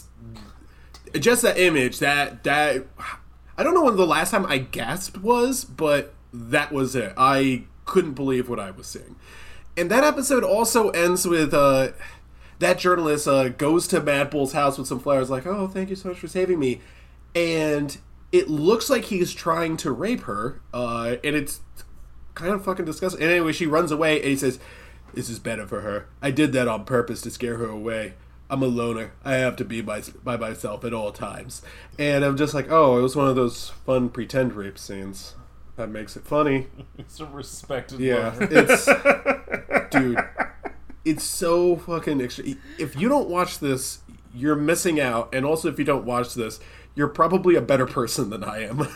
[1.20, 2.86] just that image, that that
[3.58, 7.14] I don't know when the last time I gasped was, but that was it.
[7.18, 9.16] I couldn't believe what I was seeing.
[9.78, 11.90] And that episode also ends with uh,
[12.60, 15.96] that journalist uh, goes to Mad Bull's house with some flowers, like, "Oh, thank you
[15.96, 16.82] so much for saving me,"
[17.34, 17.98] and
[18.32, 21.62] it looks like he's trying to rape her, uh, and it's
[22.34, 23.22] kind of fucking disgusting.
[23.22, 24.60] And anyway, she runs away, and he says,
[25.14, 26.08] "This is better for her.
[26.22, 28.14] I did that on purpose to scare her away.
[28.56, 29.12] I'm a loner.
[29.24, 31.62] I have to be by, by myself at all times."
[32.00, 35.36] And I'm just like, "Oh, it was one of those fun pretend rape scenes."
[35.76, 36.68] That makes it funny.
[36.98, 38.48] It's a respected Yeah, lover.
[38.50, 38.86] it's
[39.92, 40.18] dude,
[41.04, 42.22] it's so fucking.
[42.22, 42.46] Extra-
[42.80, 44.00] if you don't watch this,
[44.34, 45.34] you're missing out.
[45.36, 46.60] And also, if you don't watch this,
[46.96, 48.88] you're probably a better person than I am.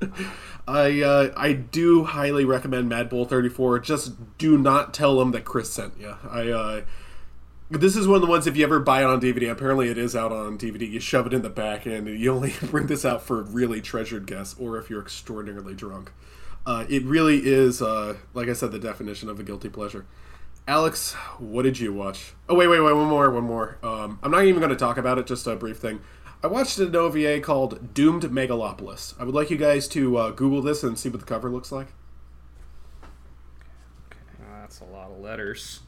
[0.68, 3.80] I uh, I do highly recommend Mad Bull 34.
[3.80, 6.14] Just do not tell them that Chris sent you.
[6.30, 6.48] I.
[6.48, 6.82] Uh,
[7.70, 9.50] this is one of the ones if you ever buy it on DVD.
[9.50, 10.90] Apparently, it is out on DVD.
[10.90, 14.26] You shove it in the back, and you only bring this out for really treasured
[14.26, 16.12] guests, or if you're extraordinarily drunk.
[16.66, 20.06] Uh, it really is, uh, like I said, the definition of a guilty pleasure.
[20.66, 22.34] Alex, what did you watch?
[22.46, 23.78] Oh wait, wait, wait, one more, one more.
[23.82, 25.26] Um, I'm not even going to talk about it.
[25.26, 26.00] Just a brief thing.
[26.42, 29.14] I watched an OVA called Doomed Megalopolis.
[29.18, 31.72] I would like you guys to uh, Google this and see what the cover looks
[31.72, 31.88] like.
[34.12, 34.20] Okay,
[34.60, 35.80] That's a lot of letters.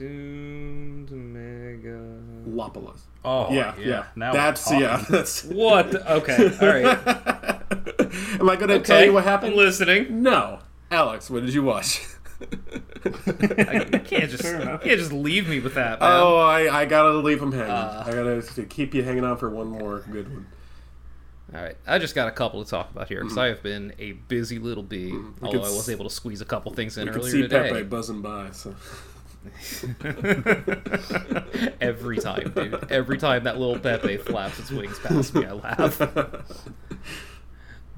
[0.00, 2.00] Doomed Mega.
[2.48, 3.00] Lopolis.
[3.22, 4.06] Oh yeah, yeah.
[4.16, 4.96] Now that's we're yeah.
[4.96, 5.14] talking.
[5.14, 5.44] That's.
[5.50, 5.94] What?
[5.94, 6.86] Okay, all right.
[8.40, 9.52] Am I going to tell you what happened?
[9.52, 10.22] I'm listening.
[10.22, 10.60] No,
[10.90, 11.28] Alex.
[11.28, 12.02] What did you watch?
[12.40, 16.10] I, you can't just you can't just leave me with that, man.
[16.10, 17.70] Oh, I, I gotta leave him hanging.
[17.70, 18.04] Uh.
[18.06, 20.46] I gotta keep you hanging on for one more good one.
[21.54, 23.92] All right, I just got a couple to talk about here because I have been
[23.98, 25.12] a busy little bee.
[25.42, 27.70] Although I was able to squeeze a couple things in You can earlier see today.
[27.70, 28.52] Pepe buzzing by.
[28.52, 28.74] So
[31.80, 32.90] Every time, dude.
[32.90, 36.00] Every time that little Pepe flaps its wings past me, I laugh.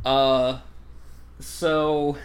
[0.05, 0.59] Uh,
[1.39, 2.17] so,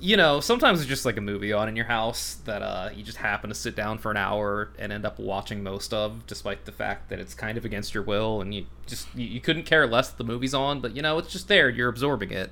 [0.00, 3.04] you know, sometimes it's just like a movie on in your house that uh, you
[3.04, 6.64] just happen to sit down for an hour and end up watching most of, despite
[6.64, 9.62] the fact that it's kind of against your will and you just you, you couldn't
[9.64, 11.68] care less the movie's on, but you know it's just there.
[11.68, 12.50] You're absorbing it,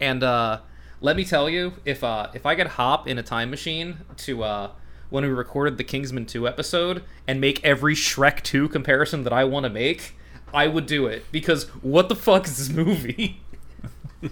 [0.00, 0.62] and uh,
[1.00, 4.42] let me tell you, if uh, if I could hop in a time machine to
[4.42, 4.70] uh,
[5.10, 9.44] when we recorded the Kingsman 2 episode and make every Shrek 2 comparison that I
[9.44, 10.16] want to make,
[10.54, 13.42] I would do it because what the fuck is this movie?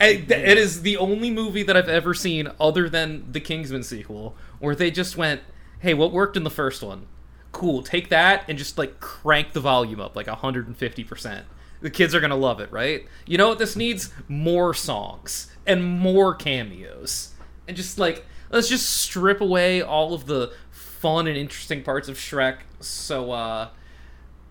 [0.00, 4.36] Th- it is the only movie that I've ever seen other than the Kingsman sequel
[4.58, 5.40] where they just went,
[5.80, 7.06] "Hey, what worked in the first one?
[7.52, 11.42] Cool, take that and just like crank the volume up like 150%.
[11.80, 13.06] The kids are going to love it, right?
[13.26, 14.12] You know what this needs?
[14.28, 17.32] More songs and more cameos.
[17.66, 22.16] And just like let's just strip away all of the fun and interesting parts of
[22.16, 23.68] Shrek so uh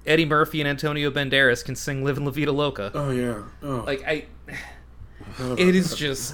[0.06, 3.44] Eddie Murphy and Antonio Banderas can sing "Live in La Vida Loca." Oh yeah.
[3.62, 3.84] Oh.
[3.86, 4.26] Like I,
[5.58, 6.34] it is just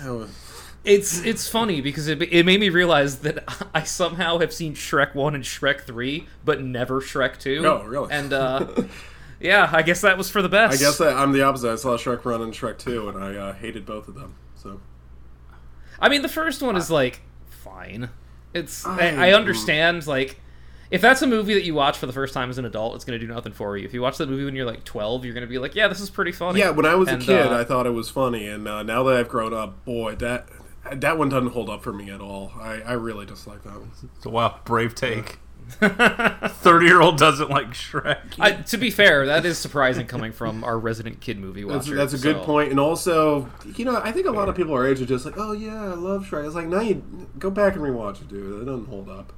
[0.83, 5.15] it's it's funny because it, it made me realize that I somehow have seen Shrek
[5.15, 7.63] one and Shrek three, but never Shrek two.
[7.65, 8.11] Oh, really?
[8.11, 8.67] And uh,
[9.39, 10.75] yeah, I guess that was for the best.
[10.75, 11.71] I guess I, I'm the opposite.
[11.71, 14.35] I saw Shrek Run and Shrek Two, and I uh, hated both of them.
[14.55, 14.79] So
[15.99, 17.21] I mean, the first one is like
[17.65, 18.09] fine.
[18.53, 20.39] It's I, I- I understand like.
[20.91, 23.03] If that's a movie that you watch for the first time as an adult, it's
[23.03, 23.85] going to do nothing for you.
[23.85, 25.87] If you watch that movie when you're like 12, you're going to be like, "Yeah,
[25.87, 27.89] this is pretty funny." yeah, when I was And, a kid, uh, I thought it
[27.89, 30.47] was funny, and uh, now that I've grown up, boy, that
[30.93, 32.53] that one doesn't hold up for me at all.
[32.61, 33.91] I, I really dislike that one.
[34.19, 35.39] So, wow, brave take.
[35.69, 38.39] Thirty-year-old doesn't like Shrek.
[38.39, 41.95] I, to be fair, that is surprising coming from our resident kid movie watcher.
[41.95, 44.73] that's a good so- point, and also, you know, I think a lot of people
[44.73, 47.03] our age are just like, "Oh yeah, I love Shrek." It's like, now you
[47.39, 48.61] go back and rewatch it, dude.
[48.61, 49.33] It doesn't hold up.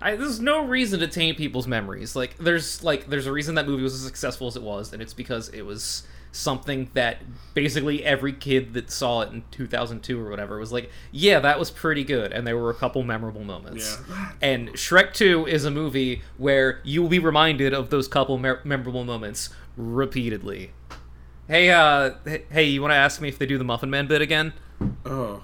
[0.00, 2.14] I, there's no reason to taint people's memories.
[2.14, 5.02] Like there's like there's a reason that movie was as successful as it was, and
[5.02, 7.18] it's because it was something that
[7.54, 11.70] basically every kid that saw it in 2002 or whatever was like, yeah, that was
[11.70, 13.98] pretty good, and there were a couple memorable moments.
[14.08, 14.32] Yeah.
[14.40, 18.60] And Shrek 2 is a movie where you will be reminded of those couple mer-
[18.64, 20.72] memorable moments repeatedly.
[21.48, 22.12] Hey, uh,
[22.50, 24.52] hey, you want to ask me if they do the Muffin Man bit again?
[25.06, 25.42] Oh,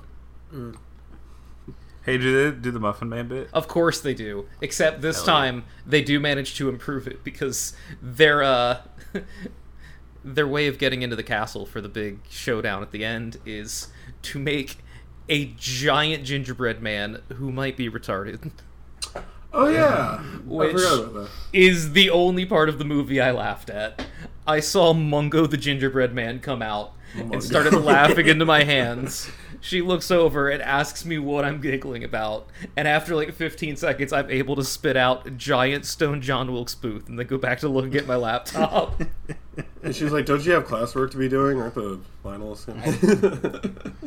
[2.04, 3.48] Hey, do they do the Muffin Man bit?
[3.54, 4.46] Of course they do.
[4.60, 5.32] Except this Hell yeah.
[5.32, 8.82] time they do manage to improve it because their uh
[10.24, 13.88] their way of getting into the castle for the big showdown at the end is
[14.22, 14.78] to make
[15.28, 18.50] a giant gingerbread man who might be retarded
[19.52, 21.28] oh yeah, Which- I about that.
[21.52, 24.06] is the only part of the movie I laughed at.
[24.46, 29.30] I saw Mongo the gingerbread man come out and started laughing into my hands.
[29.64, 34.12] She looks over and asks me what I'm giggling about, and after like 15 seconds,
[34.12, 37.68] I'm able to spit out giant Stone John Wilkes Booth and then go back to
[37.70, 39.00] looking at my laptop.
[39.84, 41.60] And she's like, "Don't you have classwork to be doing?
[41.60, 44.02] Aren't the finalists?"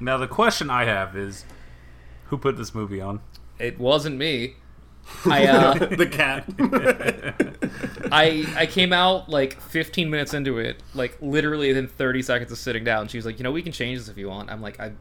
[0.00, 1.44] Now, the question I have is,
[2.26, 3.20] who put this movie on?
[3.58, 4.56] it wasn't me.
[5.26, 6.44] I uh, the cat.
[8.12, 12.58] I I came out like 15 minutes into it, like literally within 30 seconds of
[12.58, 13.08] sitting down.
[13.08, 14.92] She was like, "You know, we can change this if you want." I'm like, "I,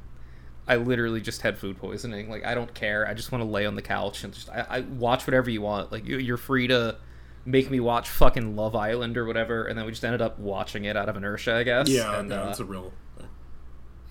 [0.68, 2.30] I literally just had food poisoning.
[2.30, 3.08] Like, I don't care.
[3.08, 5.62] I just want to lay on the couch and just I, I watch whatever you
[5.62, 5.92] want.
[5.92, 6.98] Like, you, you're free to
[7.46, 10.86] make me watch fucking Love Island or whatever." And then we just ended up watching
[10.86, 11.90] it out of inertia, I guess.
[11.90, 12.92] yeah, and, yeah, uh, it's a real.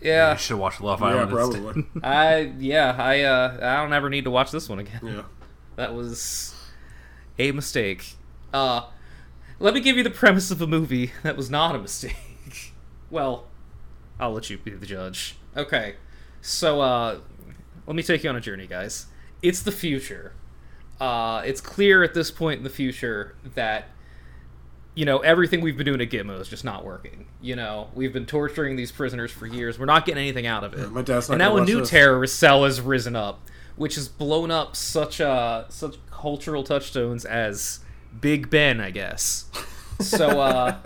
[0.00, 0.32] yeah.
[0.32, 1.32] You should watch Love Island.
[1.32, 1.62] instead.
[1.62, 1.85] probably.
[2.02, 5.00] I yeah I uh I don't ever need to watch this one again.
[5.02, 5.22] Yeah.
[5.76, 6.54] That was
[7.38, 8.14] a mistake.
[8.52, 8.86] Uh,
[9.58, 12.72] let me give you the premise of a movie that was not a mistake.
[13.10, 13.46] well,
[14.18, 15.36] I'll let you be the judge.
[15.56, 15.96] Okay,
[16.40, 17.18] so uh,
[17.86, 19.06] let me take you on a journey, guys.
[19.42, 20.32] It's the future.
[21.00, 23.88] Uh, it's clear at this point in the future that
[24.94, 27.26] you know everything we've been doing at Gitmo is just not working.
[27.40, 29.78] You know, we've been torturing these prisoners for years.
[29.78, 30.90] We're not getting anything out of it.
[30.90, 31.90] my dad's not and now a new this.
[31.90, 33.40] terrorist cell has risen up,
[33.76, 37.80] which has blown up such uh such cultural touchstones as
[38.20, 39.44] Big Ben, I guess.
[40.00, 40.78] So uh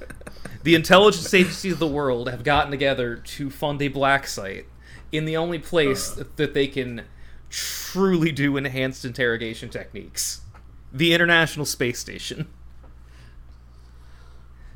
[0.62, 4.66] the intelligence agencies of the world have gotten together to fund a black site
[5.12, 6.24] in the only place Uh.
[6.36, 7.02] that they can
[7.48, 10.42] truly do enhanced interrogation techniques.
[10.92, 12.46] The International Space Station.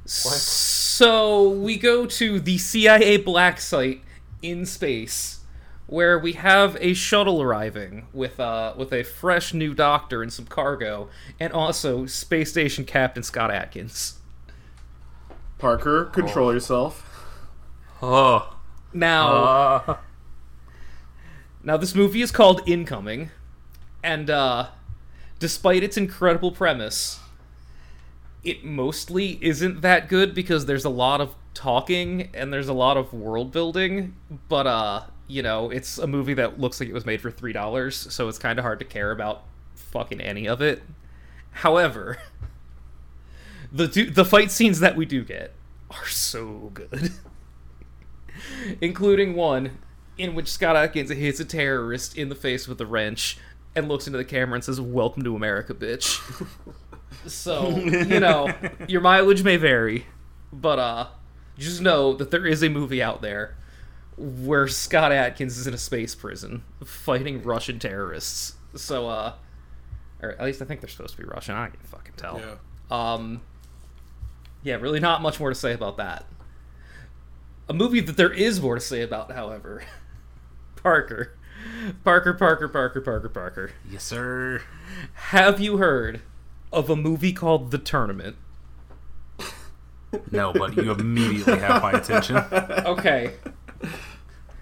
[0.02, 0.34] What?
[0.34, 4.02] So we go to the CIA black site
[4.42, 5.40] in space,
[5.86, 10.46] where we have a shuttle arriving with uh with a fresh new doctor and some
[10.46, 14.18] cargo, and also space station captain Scott Adkins.
[15.58, 17.10] Parker, control yourself.
[18.02, 18.56] Oh.
[18.92, 19.96] Now, Uh,
[21.62, 23.30] now this movie is called Incoming,
[24.02, 24.68] and uh,
[25.38, 27.20] despite its incredible premise,
[28.42, 32.96] it mostly isn't that good because there's a lot of talking and there's a lot
[32.96, 34.14] of world building.
[34.48, 37.52] But uh, you know, it's a movie that looks like it was made for three
[37.52, 40.82] dollars, so it's kind of hard to care about fucking any of it.
[41.50, 42.18] However,
[43.72, 45.52] the do- the fight scenes that we do get
[45.90, 47.12] are so good.
[48.80, 49.78] including one
[50.16, 53.38] in which Scott Adkins hits a terrorist in the face with a wrench
[53.74, 56.20] and looks into the camera and says, "Welcome to America, bitch."
[57.26, 58.52] so you know
[58.86, 60.06] your mileage may vary,
[60.52, 61.06] but uh,
[61.58, 63.56] just know that there is a movie out there
[64.16, 68.54] where Scott Adkins is in a space prison fighting Russian terrorists.
[68.76, 69.34] So uh,
[70.22, 71.54] or at least I think they're supposed to be Russian.
[71.54, 72.40] I can't fucking tell.
[72.40, 72.54] Yeah.
[72.90, 73.40] Um,
[74.62, 76.24] yeah, really not much more to say about that.
[77.68, 79.82] A movie that there is more to say about, however,
[80.76, 81.36] Parker.
[82.04, 83.70] Parker, Parker, Parker, Parker, Parker.
[83.90, 84.62] yes, sir.
[85.14, 86.20] Have you heard
[86.72, 88.36] of a movie called The Tournament?
[90.30, 92.36] No, but you immediately have my attention.
[92.86, 93.32] Okay.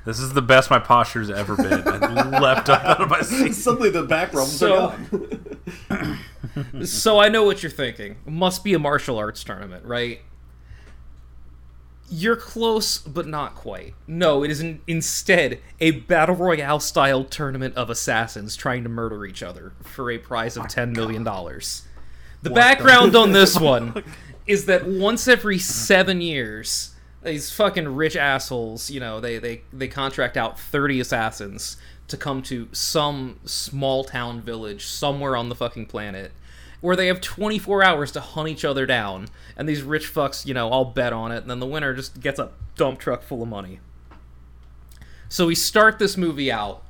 [0.05, 1.87] This is the best my posture's ever been.
[1.87, 3.55] I leapt up out of my seat.
[3.55, 4.99] Suddenly the back rubs So- are
[5.91, 6.85] gone.
[6.85, 8.17] so I know what you're thinking.
[8.27, 10.21] Must be a martial arts tournament, right?
[12.11, 13.95] You're close, but not quite.
[14.07, 19.25] No, it is in, instead a battle royale style tournament of assassins trying to murder
[19.25, 21.25] each other for a prize of $10 million.
[21.25, 24.03] The background on this one
[24.47, 26.92] is that once every seven years,
[27.25, 31.77] these fucking rich assholes, you know, they, they, they contract out 30 assassins
[32.09, 36.33] to come to some small town village somewhere on the fucking planet
[36.83, 40.53] where they have 24 hours to hunt each other down, and these rich fucks, you
[40.53, 43.41] know, all bet on it, and then the winner just gets a dump truck full
[43.41, 43.79] of money.
[45.29, 46.83] So we start this movie out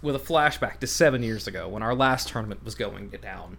[0.00, 3.56] with a flashback to seven years ago when our last tournament was going down.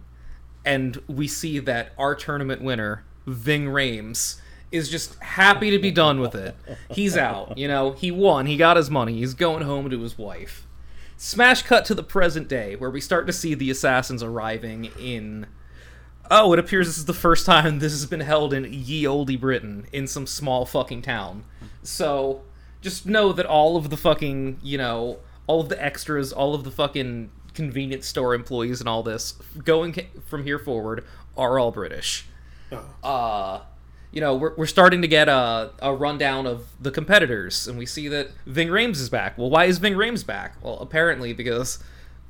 [0.64, 4.40] And we see that our tournament winner, Ving Rhames,
[4.74, 6.56] is just happy to be done with it.
[6.90, 10.18] He's out, you know, he won, he got his money, he's going home to his
[10.18, 10.66] wife.
[11.16, 15.46] Smash cut to the present day, where we start to see the assassins arriving in.
[16.28, 19.40] Oh, it appears this is the first time this has been held in ye olde
[19.40, 21.44] Britain, in some small fucking town.
[21.84, 22.42] So,
[22.80, 26.64] just know that all of the fucking, you know, all of the extras, all of
[26.64, 29.34] the fucking convenience store employees and all this,
[29.64, 29.94] going
[30.26, 31.04] from here forward,
[31.36, 32.26] are all British.
[33.04, 33.60] Uh,
[34.14, 37.84] you know, we're, we're starting to get a, a rundown of the competitors, and we
[37.84, 39.36] see that Ving Rhames is back.
[39.36, 40.54] Well, why is Ving Rhames back?
[40.62, 41.82] Well, apparently because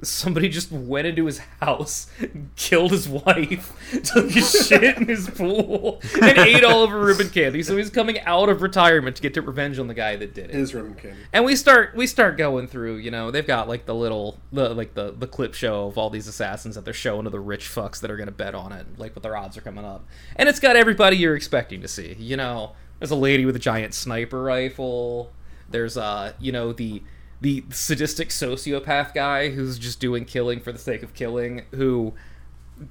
[0.07, 2.09] somebody just went into his house,
[2.57, 7.31] killed his wife, took his shit in his pool, and ate all of her ribbon
[7.31, 7.63] candy.
[7.63, 10.51] So he's coming out of retirement to get to revenge on the guy that did
[10.51, 10.55] it.
[10.55, 11.19] His ribbon candy.
[11.33, 14.71] And we start we start going through, you know, they've got like the little the
[14.71, 17.69] like the the clip show of all these assassins that they're showing to the rich
[17.69, 20.07] fucks that are gonna bet on it, like what their odds are coming up.
[20.37, 22.15] And it's got everybody you're expecting to see.
[22.19, 25.33] You know, there's a lady with a giant sniper rifle.
[25.69, 27.03] There's uh, you know, the
[27.45, 31.67] the sadistic sociopath guy who's just doing killing for the sake of killing.
[31.73, 32.15] Who,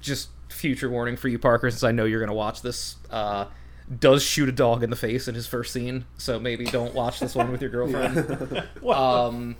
[0.00, 2.94] just future warning for you, Parker, since I know you're gonna watch this.
[3.10, 3.46] Uh,
[3.98, 7.18] does shoot a dog in the face in his first scene, so maybe don't watch
[7.18, 8.68] this one with your girlfriend.
[8.88, 9.56] um,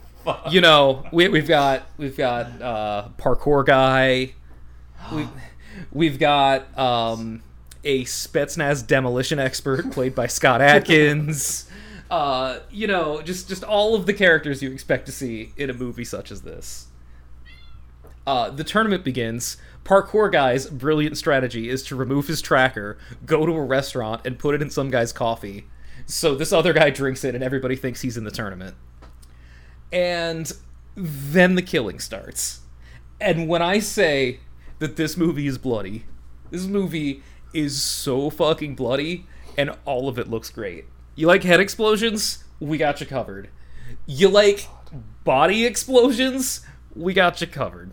[0.48, 4.34] you know, we, we've got we've got uh, parkour guy.
[5.12, 5.26] We,
[5.90, 7.42] we've got um,
[7.82, 11.68] a Spetsnaz demolition expert played by Scott Adkins.
[12.14, 15.72] Uh, you know, just just all of the characters you expect to see in a
[15.72, 16.86] movie such as this.
[18.24, 19.56] Uh, the tournament begins.
[19.82, 22.96] Parkour guy's brilliant strategy is to remove his tracker,
[23.26, 25.66] go to a restaurant, and put it in some guy's coffee.
[26.06, 28.76] So this other guy drinks it, and everybody thinks he's in the tournament.
[29.92, 30.52] And
[30.94, 32.60] then the killing starts.
[33.20, 34.38] And when I say
[34.78, 36.04] that this movie is bloody,
[36.52, 39.26] this movie is so fucking bloody,
[39.58, 40.84] and all of it looks great.
[41.14, 42.44] You like head explosions?
[42.60, 43.48] We got you covered.
[44.06, 44.68] You like
[45.24, 46.64] body explosions?
[46.94, 47.92] We got you covered.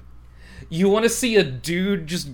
[0.69, 2.29] You want to see a dude just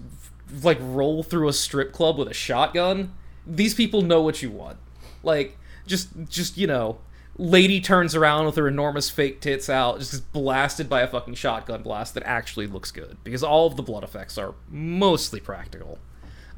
[0.63, 3.13] like roll through a strip club with a shotgun?
[3.45, 4.77] These people know what you want.
[5.23, 6.99] Like just just you know,
[7.38, 11.83] lady turns around with her enormous fake tits out, just blasted by a fucking shotgun
[11.83, 15.99] blast that actually looks good because all of the blood effects are mostly practical.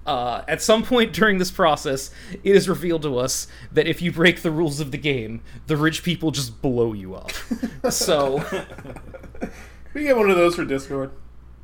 [0.06, 2.10] Uh, at some point during this process,
[2.44, 5.78] it is revealed to us that if you break the rules of the game, the
[5.78, 7.32] rich people just blow you up.
[7.90, 8.44] so
[9.94, 11.12] We get one of those for Discord.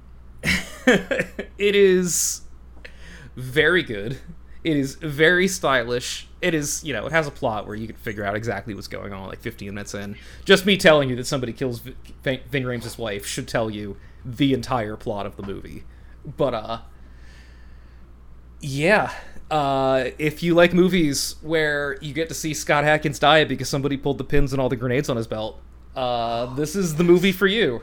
[0.44, 2.42] it is
[3.36, 4.20] very good.
[4.64, 6.28] It is very stylish.
[6.42, 8.88] It is, you know, it has a plot where you can figure out exactly what's
[8.88, 10.18] going on like 15 minutes in.
[10.44, 11.82] Just me telling you that somebody kills
[12.24, 15.84] Ving Ving Rhames' wife should tell you the entire plot of the movie.
[16.26, 16.80] But, uh,
[18.62, 19.14] yeah.
[19.52, 23.96] Uh, if you like movies where you get to see Scott Adkins die because somebody
[23.96, 25.62] pulled the pins and all the grenades on his belt,
[25.96, 27.82] uh, this is the movie for you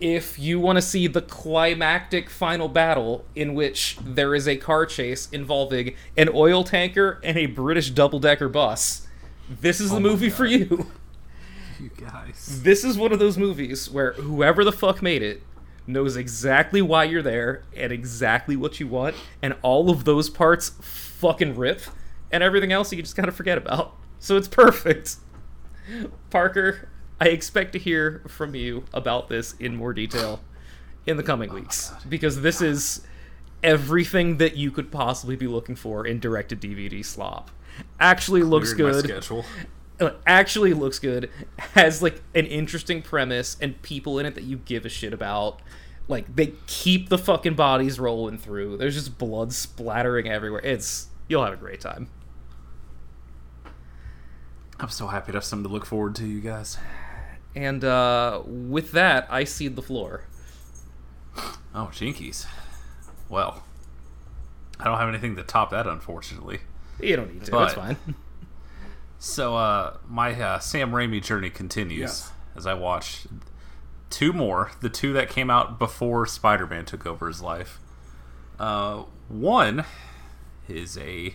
[0.00, 4.86] if you want to see the climactic final battle in which there is a car
[4.86, 9.06] chase involving an oil tanker and a British double decker bus,
[9.48, 10.86] this is the movie for you.
[11.80, 12.60] You guys.
[12.62, 15.42] This is one of those movies where whoever the fuck made it
[15.86, 20.70] knows exactly why you're there and exactly what you want, and all of those parts
[20.80, 21.82] fucking rip,
[22.30, 23.96] and everything else you just kind of forget about.
[24.18, 25.16] So it's perfect.
[26.30, 26.88] Parker,
[27.20, 30.40] I expect to hear from you about this in more detail
[31.06, 33.02] in the coming weeks because this is
[33.62, 37.50] everything that you could possibly be looking for in directed DVD slop.
[37.98, 39.44] Actually looks Cleared my good.
[40.26, 41.30] Actually looks good.
[41.58, 45.60] Has like an interesting premise and people in it that you give a shit about.
[46.08, 48.76] Like they keep the fucking bodies rolling through.
[48.78, 50.60] There's just blood splattering everywhere.
[50.64, 52.08] It's you'll have a great time.
[54.78, 56.78] I'm so happy to have something to look forward to, you guys.
[57.54, 60.24] And uh, with that, I cede the floor.
[61.74, 62.46] Oh, jinkies.
[63.28, 63.62] Well,
[64.78, 66.60] I don't have anything to top that, unfortunately.
[67.00, 67.50] You don't need to.
[67.50, 67.96] But- It's fine.
[69.22, 72.32] So, uh, my uh, Sam Raimi journey continues Yes.
[72.56, 73.26] as I watch
[74.08, 77.78] two more, the two that came out before Spider Man took over his life.
[78.58, 79.84] Uh, one
[80.68, 81.34] is a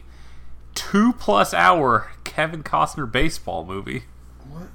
[0.74, 4.06] two plus hour Kevin Costner baseball movie.
[4.50, 4.68] What?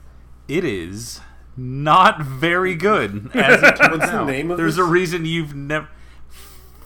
[0.46, 1.20] It is
[1.56, 3.30] not very good.
[3.34, 4.86] As it turns What's the name of There's this?
[4.86, 5.88] a reason you've never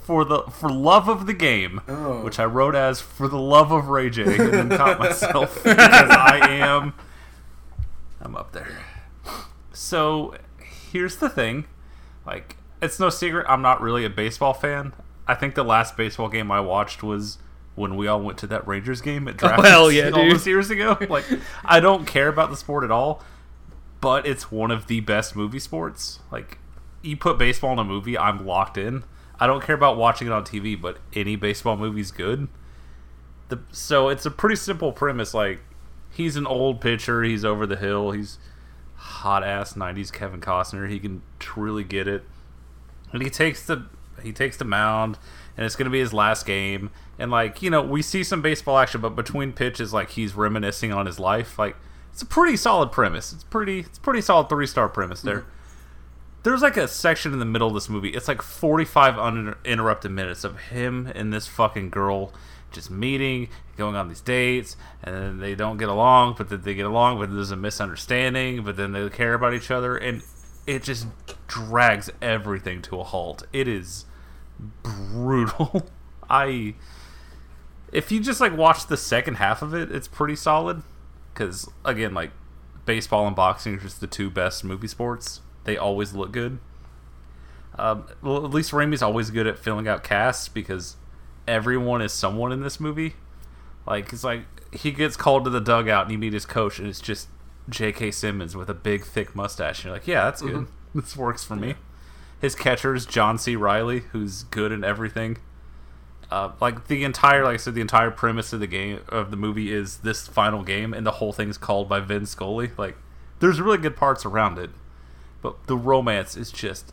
[0.05, 2.23] for the for love of the game, Oh.
[2.23, 6.11] which I wrote as for the love of Ray J, and then caught myself because
[6.11, 6.93] I am
[8.21, 8.69] I'm up there.
[9.73, 10.35] So
[10.93, 11.65] here's the thing,
[12.27, 14.93] like it's no secret I'm not really a baseball fan.
[15.27, 17.39] I think the last baseball game I watched was
[17.75, 20.33] when we all went to that Rangers game at draft hell yeah, all dude.
[20.35, 20.97] those years ago.
[21.09, 21.25] Like
[21.65, 23.23] I don't care about the sport at all,
[24.01, 26.21] but it's one of the best movie sports.
[26.31, 26.59] Like
[27.03, 29.05] you put baseball in a movie, I'm locked in.
[29.39, 32.49] I don't care about watching it on TV, but any baseball movie's good.
[33.49, 35.35] The so it's a pretty simple premise.
[35.35, 35.61] Like
[36.11, 38.39] he's an old pitcher, he's over the hill, he's
[38.97, 40.89] hot ass '90s Kevin Costner.
[40.89, 42.25] He can truly get it,
[43.13, 43.87] and he takes the
[44.23, 45.19] he takes the mound,
[45.57, 46.91] and it's gonna be his last game.
[47.19, 50.93] And like you know, we see some baseball action, but between pitches, like he's reminiscing
[50.93, 51.59] on his life.
[51.59, 51.77] Like
[52.13, 53.33] it's a pretty solid premise.
[53.33, 55.45] It's pretty it's pretty solid three star premise there
[56.45, 58.11] there's like a section in the middle of this movie.
[58.11, 62.33] It's like 45 uninterrupted minutes of him and this fucking girl
[62.71, 66.75] just meeting, going on these dates, and then they don't get along, but then they
[66.75, 70.23] get along, but there's a misunderstanding, but then they care about each other, and
[70.67, 71.07] it just
[71.47, 73.45] drags everything to a halt.
[73.53, 74.05] It is
[74.83, 75.87] brutal.
[76.31, 76.75] I
[77.93, 80.83] if you just like watch the second half of it, it's pretty solid.
[81.33, 82.33] Because again, like
[82.85, 85.41] baseball and boxing are just the two best movie sports.
[85.65, 86.59] They always look good.
[87.77, 90.97] Um, well, at least Raimi's always good at filling out casts because
[91.49, 93.15] everyone is someone in this movie.
[93.87, 94.45] Like it's like
[94.75, 97.29] he gets called to the dugout and you meet his coach and it's just
[97.69, 98.11] J.K.
[98.11, 99.81] Simmons with a big thick mustache.
[99.81, 100.67] And you're like, yeah, that's good.
[100.95, 101.75] This works for me.
[102.41, 103.57] His catcher is John C.
[103.57, 105.39] Reilly, who's good in everything.
[106.31, 109.37] Uh, like the entire, like I said, the entire premise of the game of the
[109.37, 112.71] movie is this final game, and the whole thing's called by Vin Scully.
[112.79, 112.97] Like,
[113.41, 114.71] there's really good parts around it,
[115.45, 116.93] but the romance is just,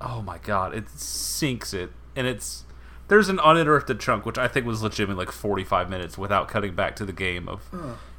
[0.00, 2.64] oh my god, it sinks it, and it's
[3.08, 6.96] there's an uninterrupted chunk which I think was legitimately like 45 minutes without cutting back
[6.96, 7.62] to the game of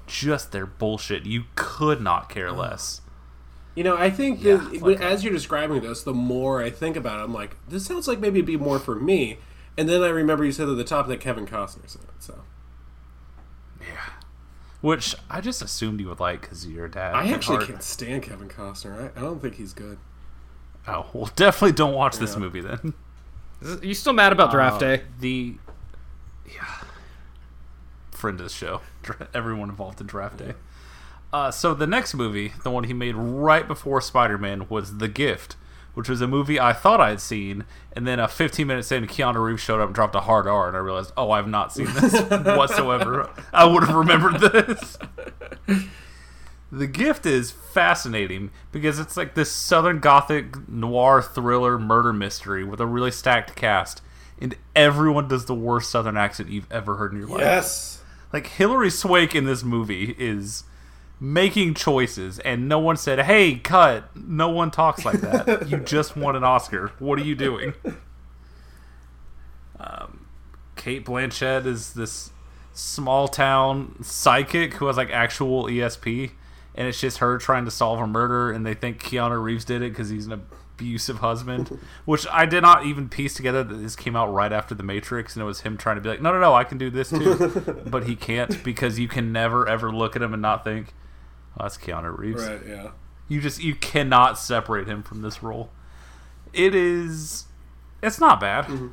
[0.08, 1.26] just their bullshit.
[1.26, 3.02] You could not care less.
[3.76, 6.96] You know, I think Yeah, that- fuck as you're describing this, the more I think
[6.96, 9.40] about it, I'm like, this sounds like maybe it'd be more for me.
[9.78, 12.10] And then I remember you said at the top that Kevin Costner's in it.
[12.20, 12.40] So
[14.86, 17.16] Which I just assumed you would like because you're a dad.
[17.16, 17.68] I actually heart.
[17.70, 19.12] can't stand Kevin Costner.
[19.16, 19.98] I, I don't think he's good.
[20.88, 22.94] Oh well, definitely don't watch this movie then.
[23.82, 25.04] You still mad about draft Uh, day?
[25.20, 25.56] The
[26.54, 26.84] yeah,
[28.12, 28.82] friend of the show.
[29.34, 30.54] Everyone involved in draft day.
[31.34, 35.08] Uh, so the next movie, the one he made right before Spider Man, was The
[35.08, 35.56] Gift,
[35.96, 39.08] which was a movie I thought I had seen, and then a 15 minutes in,
[39.08, 41.74] Keanu Reeves showed up and dropped a hard R, and I realized, oh, I've not
[41.74, 43.30] seen this whatsoever.
[43.52, 44.98] I would have remembered this.
[46.72, 52.82] The Gift is fascinating because it's like this Southern Gothic noir thriller murder mystery with
[52.82, 54.02] a really stacked cast,
[54.40, 57.40] and everyone does the worst Southern accent you've ever heard in your life.
[57.40, 58.02] Yes.
[58.34, 60.66] Like Hilary Swank in this movie is
[61.20, 65.68] making choices, and no one said, "Hey, cut!" No one talks like that.
[65.70, 66.92] you just won an Oscar.
[67.00, 67.74] What are you doing?
[69.78, 70.28] Um,
[70.78, 72.32] Cate Blanchett is this
[72.74, 76.32] small town psychic who has like actual ESP,
[76.76, 79.82] and it's just her trying to solve a murder, and they think Keanu Reeves did
[79.82, 80.44] it because he's an
[80.76, 84.76] abusive husband, which I did not even piece together that this came out right after
[84.76, 86.78] The Matrix, and it was him trying to be like, no, no, no, I can
[86.78, 90.42] do this too, but he can't because you can never ever look at him and
[90.42, 90.94] not think,
[91.60, 92.46] oh, that's Keanu Reeves.
[92.46, 92.62] Right.
[92.68, 92.92] Yeah.
[93.28, 95.70] You just you cannot separate him from this role.
[96.54, 97.46] It is
[98.02, 98.66] it's not bad.
[98.66, 98.88] Mm-hmm.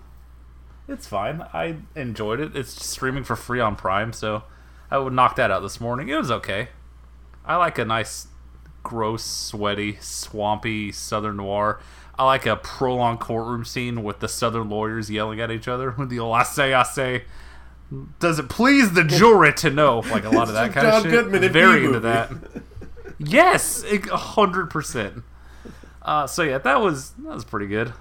[0.88, 1.42] It's fine.
[1.52, 2.56] I enjoyed it.
[2.56, 4.44] It's streaming for free on Prime, so
[4.90, 6.08] I would knock that out this morning.
[6.08, 6.68] It was okay.
[7.44, 8.28] I like a nice
[8.82, 11.80] gross, sweaty, swampy southern noir.
[12.18, 16.08] I like a prolonged courtroom scene with the southern lawyers yelling at each other with
[16.10, 17.24] the old I say I say
[18.18, 21.02] does it please the jury to know like a lot of that kind John of
[21.02, 21.10] shit.
[21.10, 22.30] Goodman Very into that.
[23.18, 25.22] Yes, a hundred percent.
[26.02, 27.92] Uh, so yeah, that was that was pretty good.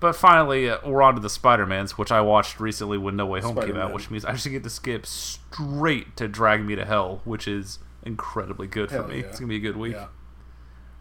[0.00, 3.26] But finally, uh, we're on to the Spider Mans, which I watched recently when No
[3.26, 3.82] Way Home came Spider-Man.
[3.82, 7.48] out, which means I actually get to skip straight to Drag Me to Hell, which
[7.48, 9.18] is incredibly good Hell for me.
[9.20, 9.24] yeah.
[9.26, 9.94] It's gonna be a good week.
[9.94, 10.06] Yeah.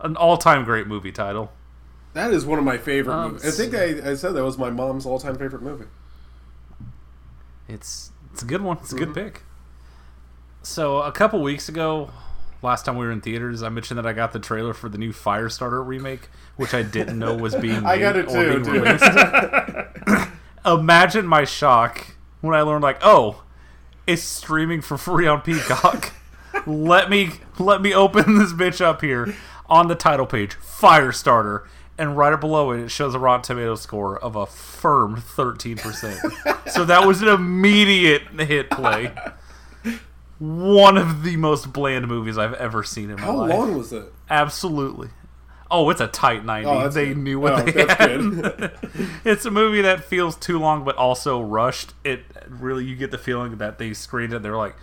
[0.01, 1.51] An all-time great movie title.
[2.13, 3.45] That is one of my favorite Um, movies.
[3.47, 5.85] I think I, I said that was my mom's all-time favorite movie.
[7.67, 8.77] It's it's a good one.
[8.77, 9.13] It's a Mm-hmm.
[9.13, 9.41] good pick.
[10.63, 12.09] So a couple weeks ago,
[12.61, 14.97] last time we were in theaters, I mentioned that I got the trailer for the
[14.97, 18.59] new Firestarter remake, which I didn't know was being made I got it or too,
[18.61, 18.83] being dude.
[18.83, 20.29] released.
[20.65, 23.43] Imagine my shock when I learned like, oh,
[24.05, 26.11] it's streaming for free on Peacock.
[26.65, 29.35] let me let me open this bitch up here
[29.69, 31.65] on the title page, Firestarter,
[31.97, 36.19] and right below it, it shows a Rotten Tomato score of a firm thirteen percent.
[36.67, 39.13] so that was an immediate hit play.
[40.39, 43.51] One of the most bland movies I've ever seen in my How life.
[43.51, 44.13] How long was it?
[44.29, 45.09] Absolutely.
[45.69, 46.69] Oh, it's a tight 90.
[46.69, 47.17] Oh, they good.
[47.17, 48.19] knew what Oh, they that's had.
[48.19, 48.71] good.
[49.25, 51.93] it's a movie that feels too long but also rushed.
[52.03, 54.43] It really you get the feeling that they screened it.
[54.43, 54.75] They're like,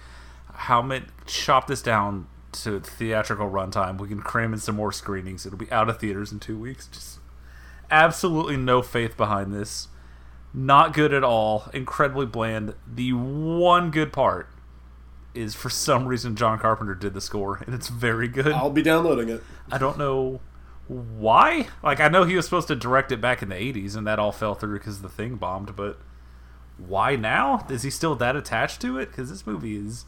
[0.53, 2.27] how many chop this down
[2.63, 3.99] to theatrical runtime.
[3.99, 5.45] We can cram in some more screenings.
[5.47, 6.87] It'll be out of theaters in two weeks.
[6.89, 7.19] Just
[7.91, 9.89] absolutely no faith behind this.
[10.53, 11.69] Not good at all.
[11.73, 12.75] Incredibly bland.
[12.87, 14.49] The one good part
[15.35, 18.53] is for some reason John Carpenter did the score, and it's very good.
[18.53, 19.43] I'll be downloading it.
[19.71, 20.41] I don't know
[20.87, 21.69] why.
[21.83, 24.19] Like, I know he was supposed to direct it back in the 80s, and that
[24.19, 25.99] all fell through because the thing bombed, but
[26.79, 27.67] why now?
[27.69, 29.11] Is he still that attached to it?
[29.11, 30.05] Because this movie is.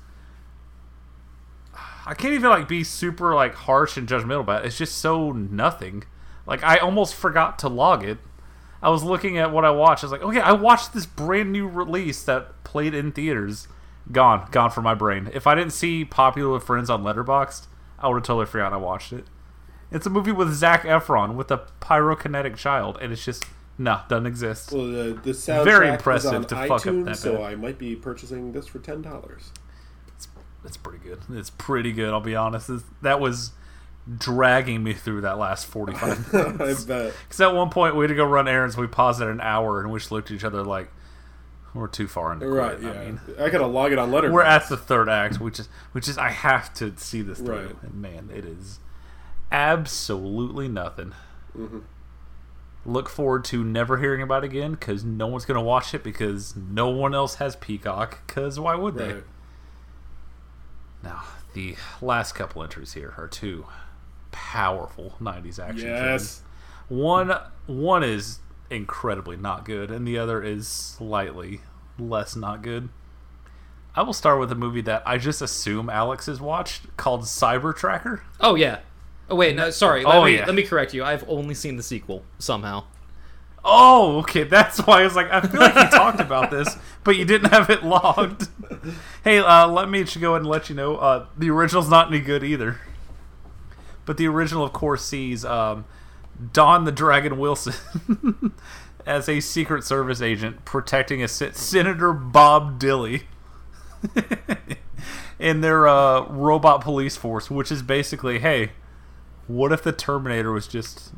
[2.06, 4.68] I can't even, like, be super, like, harsh and judgmental about it.
[4.68, 6.04] It's just so nothing.
[6.46, 8.18] Like, I almost forgot to log it.
[8.80, 10.04] I was looking at what I watched.
[10.04, 13.68] I was like, okay, I watched this brand new release that played in theaters.
[14.12, 14.46] Gone.
[14.52, 15.28] Gone from my brain.
[15.34, 17.66] If I didn't see Popular with Friends on Letterboxd,
[17.98, 19.24] I would have totally forgotten I watched it.
[19.90, 23.44] It's a movie with Zac Efron with a pyrokinetic child, and it's just
[23.78, 24.72] nah, doesn't exist.
[24.72, 27.42] Well, the, the soundtrack Very is impressive on to iTunes, fuck up that so bad.
[27.42, 29.52] I might be purchasing this for ten dollars.
[30.66, 31.20] It's pretty good.
[31.32, 32.10] It's pretty good.
[32.12, 32.68] I'll be honest.
[32.68, 33.52] It's, that was
[34.18, 36.84] dragging me through that last forty five I minutes.
[36.84, 37.12] bet.
[37.24, 38.76] Because at one point we had to go run errands.
[38.76, 40.90] We paused at an hour and we just looked at each other like
[41.74, 42.94] we're too far into Right, quit.
[42.94, 43.00] yeah.
[43.00, 44.32] I mean, I gotta log it on Letterboxd.
[44.32, 47.66] we're at the third act, which is which is I have to see this through.
[47.66, 47.82] Right.
[47.82, 48.78] And man, it is
[49.52, 51.12] absolutely nothing.
[51.56, 51.80] Mm-hmm.
[52.84, 56.54] Look forward to never hearing about it again because no one's gonna watch it because
[56.56, 58.20] no one else has Peacock.
[58.26, 59.16] Because why would they?
[61.06, 61.12] Right.
[61.14, 61.22] Now
[61.54, 63.66] the last couple entries here are two
[64.32, 65.88] powerful '90s action films.
[65.88, 66.42] Yes.
[66.88, 67.32] One
[67.66, 68.38] one is
[68.70, 71.60] incredibly not good, and the other is slightly
[71.98, 72.88] less not good.
[73.94, 77.74] I will start with a movie that I just assume Alex has watched called Cyber
[77.74, 78.22] Tracker.
[78.40, 78.80] Oh yeah.
[79.30, 80.04] Oh wait, no, sorry.
[80.04, 80.44] Let Oh, me yeah.
[80.46, 81.02] let me correct you.
[81.02, 82.84] I've only seen the sequel somehow.
[83.68, 86.76] Oh, okay, that's why I was like, I feel like you talked about this,
[87.06, 88.48] but you didn't have it logged.
[89.24, 92.08] hey, uh, let me just go ahead and let you know uh, the original's not
[92.08, 92.80] any good either.
[94.04, 95.84] But the original, of course, sees um,
[96.52, 98.52] Don the Dragon Wilson
[99.06, 103.28] as a Secret Service agent protecting a sen- Senator Bob Dilly
[105.38, 108.72] in their uh, robot police force, which is basically, hey,
[109.46, 111.12] what if the Terminator was just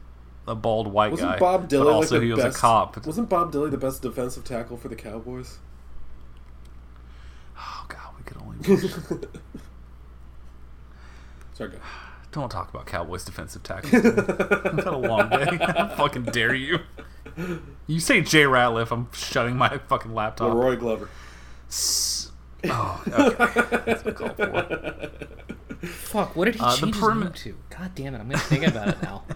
[0.47, 3.07] a bald white Wasn't guy, Bob Dylan but also like he was best, a cop?
[3.07, 5.61] Wasn't Bob Dilly the best defensive tackle for the Cowboys?
[7.59, 8.48] Oh God, we could only
[11.55, 11.79] Sorry, go.
[12.33, 13.95] don't talk about Cowboys defensive tackles.
[13.95, 15.57] I've had a long day.
[15.61, 16.81] How fucking dare you?
[17.87, 20.55] You say Jay Ratliff, I'm shutting my fucking laptop.
[20.55, 21.09] Leroy Glover.
[21.69, 22.33] S-
[22.65, 23.77] Oh, okay.
[23.87, 25.11] That's uncalled for.
[25.87, 27.57] Fuck, what did he Uh, the change his name to?
[27.71, 29.23] God damn it, I'm gonna think about it now.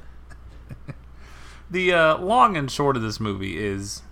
[1.71, 4.03] The uh, long and short of this movie is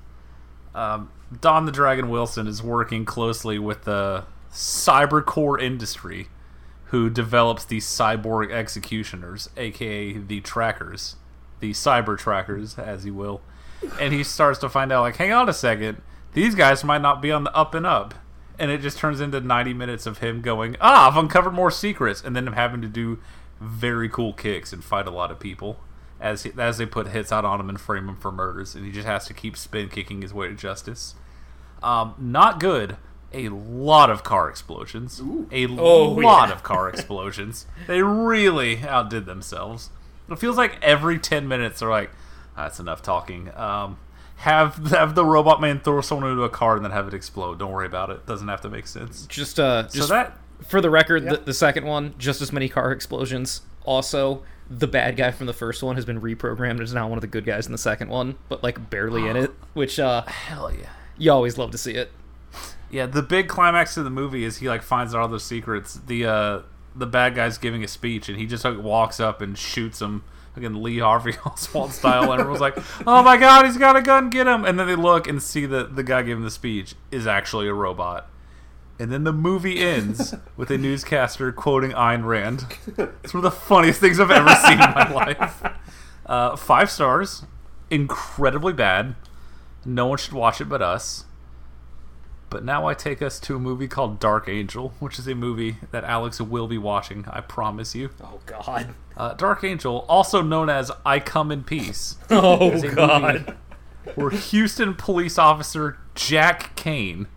[0.74, 1.10] um,
[1.42, 6.28] Don the Dragon Wilson is working closely with the cybercore industry
[6.86, 11.16] who develops the cyborg executioners, aka the trackers,
[11.60, 13.40] the cyber trackers, as you will.
[14.00, 17.22] And he starts to find out, like, hang on a second, these guys might not
[17.22, 18.14] be on the up and up.
[18.58, 22.22] And it just turns into 90 minutes of him going, ah, I've uncovered more secrets,
[22.22, 23.20] and then him having to do
[23.60, 25.78] very cool kicks and fight a lot of people
[26.20, 28.84] as he, as they put hits out on him and frame him for murders, and
[28.84, 31.14] he just has to keep spin kicking his way to justice.
[31.82, 32.96] Um, not good.
[33.32, 35.20] A lot of car explosions.
[35.52, 36.54] A Oh, lot yeah.
[36.54, 37.66] of car explosions.
[37.86, 39.90] They really outdid themselves.
[40.28, 42.10] It feels like every ten minutes they're like,
[42.56, 43.98] "That's enough talking." Um,
[44.36, 47.58] have have the robot man throw someone into a car and then have it explode.
[47.58, 48.26] Don't worry about it.
[48.26, 49.26] Doesn't have to make sense.
[49.26, 52.68] Just uh, just so that for the record, the, the second one, just as many
[52.68, 53.62] car explosions.
[53.84, 57.22] Also, the bad guy from the first one has been reprogrammed as now one of
[57.22, 59.50] the good guys in the second one, but like barely in it.
[59.74, 60.90] Which uh, hell yeah.
[61.18, 62.10] you always love to see it.
[62.90, 65.94] Yeah, the big climax of the movie is he like finds out all those secrets.
[66.06, 66.62] The uh
[66.94, 70.24] the bad guy's giving a speech and he just like walks up and shoots him
[70.56, 72.76] again Lee Harvey Oswald style and everyone's like,
[73.06, 75.66] Oh my god, he's got a gun, get him and then they look and see
[75.66, 78.28] that the guy giving the speech is actually a robot.
[78.98, 82.66] And then the movie ends with a newscaster quoting Ayn Rand.
[83.22, 85.62] It's one of the funniest things I've ever seen in my life.
[86.26, 87.44] Uh, five stars,
[87.88, 89.14] incredibly bad.
[89.86, 91.24] No one should watch it but us.
[92.50, 95.76] But now I take us to a movie called Dark Angel, which is a movie
[95.92, 98.10] that Alex will be watching, I promise you.
[98.22, 98.94] Oh God.
[99.16, 103.56] Uh, Dark Angel, also known as I Come in Peace, Oh is a movie God.
[104.16, 107.28] where Houston police officer Jack Kane,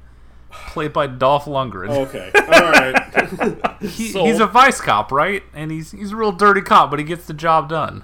[0.50, 2.32] played by Dolph Lundgren, Okay.
[2.36, 3.82] All right.
[3.82, 5.44] he, he's a vice cop, right?
[5.54, 8.04] And he's he's a real dirty cop, but he gets the job done.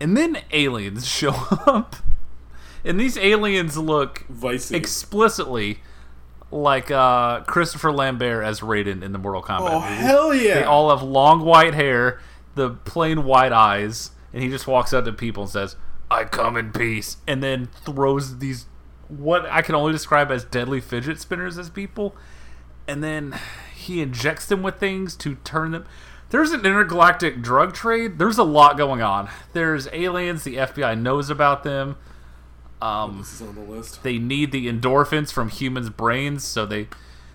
[0.00, 1.34] And then aliens show
[1.66, 1.96] up,
[2.86, 4.74] and these aliens look Vicey.
[4.74, 5.80] explicitly
[6.50, 9.70] like uh, Christopher Lambert as Raiden in the Mortal Kombat.
[9.70, 9.94] oh movie.
[9.94, 10.54] hell yeah!
[10.54, 12.20] They all have long white hair,
[12.54, 15.76] the plain white eyes, and he just walks up to people and says,
[16.10, 18.66] "I come in peace," and then throws these
[19.08, 22.14] what I can only describe as deadly fidget spinners as people,
[22.88, 23.38] and then
[23.74, 25.84] he injects them with things to turn them.
[26.30, 28.18] There's an intergalactic drug trade.
[28.18, 29.28] There's a lot going on.
[29.52, 30.42] There's aliens.
[30.42, 31.96] The FBI knows about them.
[32.82, 34.02] Um, this is on the list.
[34.02, 36.88] they need the endorphins from humans' brains, so they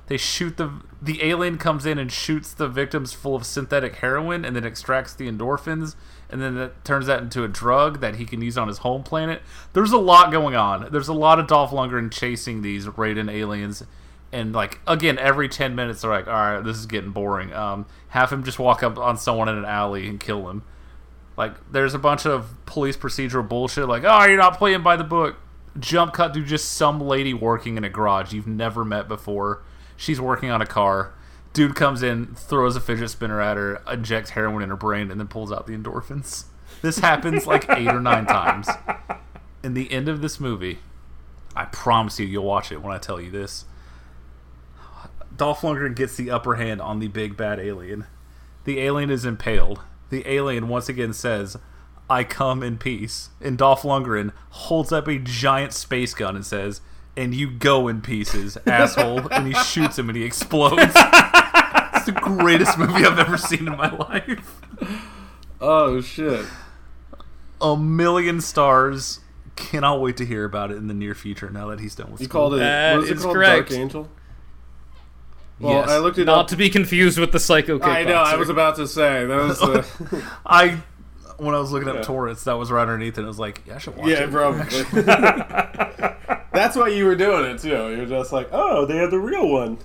[0.08, 0.72] they shoot the
[1.02, 5.14] the alien comes in and shoots the victims full of synthetic heroin, and then extracts
[5.16, 5.96] the endorphins,
[6.30, 9.02] and then that turns that into a drug that he can use on his home
[9.04, 9.42] planet.
[9.74, 10.90] There's a lot going on.
[10.92, 13.84] There's a lot of Dolph Lundgren chasing these Raiden aliens,
[14.32, 17.52] and like again, every ten minutes they're like, all right, this is getting boring.
[17.54, 20.62] Um, have him just walk up on someone in an alley and kill him.
[21.38, 25.04] Like, there's a bunch of police procedural bullshit, like, oh, you're not playing by the
[25.04, 25.38] book.
[25.80, 29.64] Jump cut to just some lady working in a garage you've never met before.
[29.96, 31.14] She's working on a car.
[31.54, 35.20] Dude comes in, throws a fidget spinner at her, injects heroin in her brain, and
[35.20, 36.46] then pulls out the endorphins.
[36.82, 38.68] This happens like eight or nine times.
[39.64, 40.80] In the end of this movie,
[41.56, 43.66] I promise you, you'll watch it when I tell you this.
[45.36, 48.06] Dolph Lundgren gets the upper hand on the big bad alien.
[48.64, 49.82] The alien is impaled.
[50.12, 51.58] The alien once again says,
[52.10, 53.30] I come in peace.
[53.42, 56.82] And Dolph Lundgren holds up a giant space gun and says,
[57.18, 59.28] and you go in pieces, asshole.
[59.32, 60.76] and he shoots him and he explodes.
[60.94, 64.62] it's the greatest movie I've ever seen in my life.
[65.60, 66.46] Oh shit!
[67.62, 69.20] A million stars.
[69.58, 72.22] Cannot wait to hear about it in the near future now that he's done with
[72.22, 72.42] You school.
[72.42, 72.60] called it.
[72.60, 73.36] That what is it is called?
[73.36, 73.70] correct.
[73.70, 74.10] Dark Angel.
[75.62, 75.90] Well, Yes.
[75.90, 76.48] I looked it Not up.
[76.48, 77.86] to be confused with the Psycho Kickboxer.
[77.88, 78.16] I know.
[78.16, 79.60] I was about to say that was.
[79.60, 80.78] The, I
[81.38, 82.34] when I was looking up Yeah.
[82.46, 84.64] that was right underneath, and I was like, "Yeah, I should watch yeah, it." probably.
[86.54, 87.70] That's why you were doing it too.
[87.70, 89.78] You're just like, oh, they had the real one.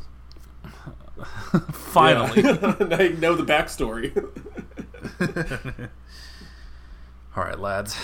[1.73, 2.43] Finally.
[2.43, 2.77] Yeah.
[2.89, 4.13] now you know the backstory.
[7.37, 7.97] All right, lads,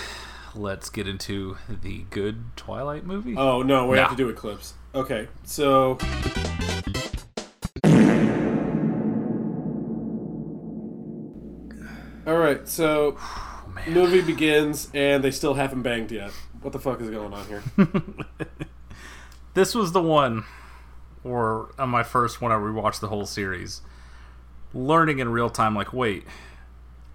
[0.55, 3.35] let's get into the good Twilight movie.
[3.37, 4.03] oh no, we Nah.
[4.03, 4.73] have to do Eclipse.
[4.95, 5.97] Okay, so.
[12.25, 13.17] All right, so
[13.87, 16.31] movie begins and they still haven't banged yet.
[16.61, 17.63] What the fuck is going on here?
[19.53, 20.45] This was the one,
[21.23, 23.81] or on my first one, I rewatched the whole series,
[24.73, 25.75] learning in real time.
[25.75, 26.23] Like, wait,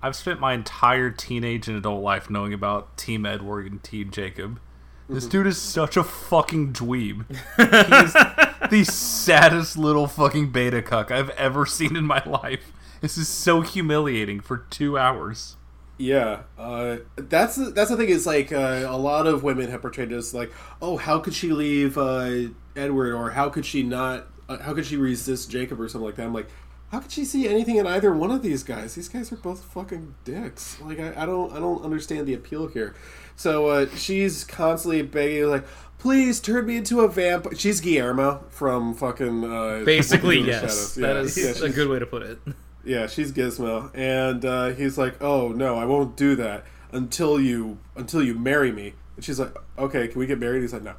[0.00, 4.60] I've spent my entire teenage and adult life knowing about Team Edward and Team Jacob.
[5.08, 5.30] This mm-hmm.
[5.30, 7.24] dude is such a fucking dweeb.
[7.56, 12.72] He's the saddest little fucking beta cuck I've ever seen in my life.
[13.00, 15.56] This is so humiliating for two hours.
[15.98, 18.08] Yeah, uh, that's the, that's the thing.
[18.08, 21.50] Is like uh, a lot of women have portrayed this like, oh, how could she
[21.50, 24.28] leave uh, Edward, or how could she not?
[24.48, 26.24] Uh, how could she resist Jacob, or something like that?
[26.26, 26.48] I'm like,
[26.92, 28.94] how could she see anything in either one of these guys?
[28.94, 30.80] These guys are both fucking dicks.
[30.80, 32.94] Like, I, I don't I don't understand the appeal here.
[33.34, 35.64] So uh, she's constantly begging, like,
[35.98, 37.54] please turn me into a vampire.
[37.56, 40.94] She's Guillermo from fucking uh, Basically, Wolf of the yes.
[40.94, 40.94] Shadows.
[40.94, 42.38] That Yeah, is yeah, a good way to put it.
[42.84, 47.78] Yeah, she's Gizmo, and uh, he's like, "Oh no, I won't do that until you
[47.96, 50.94] until you marry me." And she's like, "Okay, can we get married?" He's like, "No."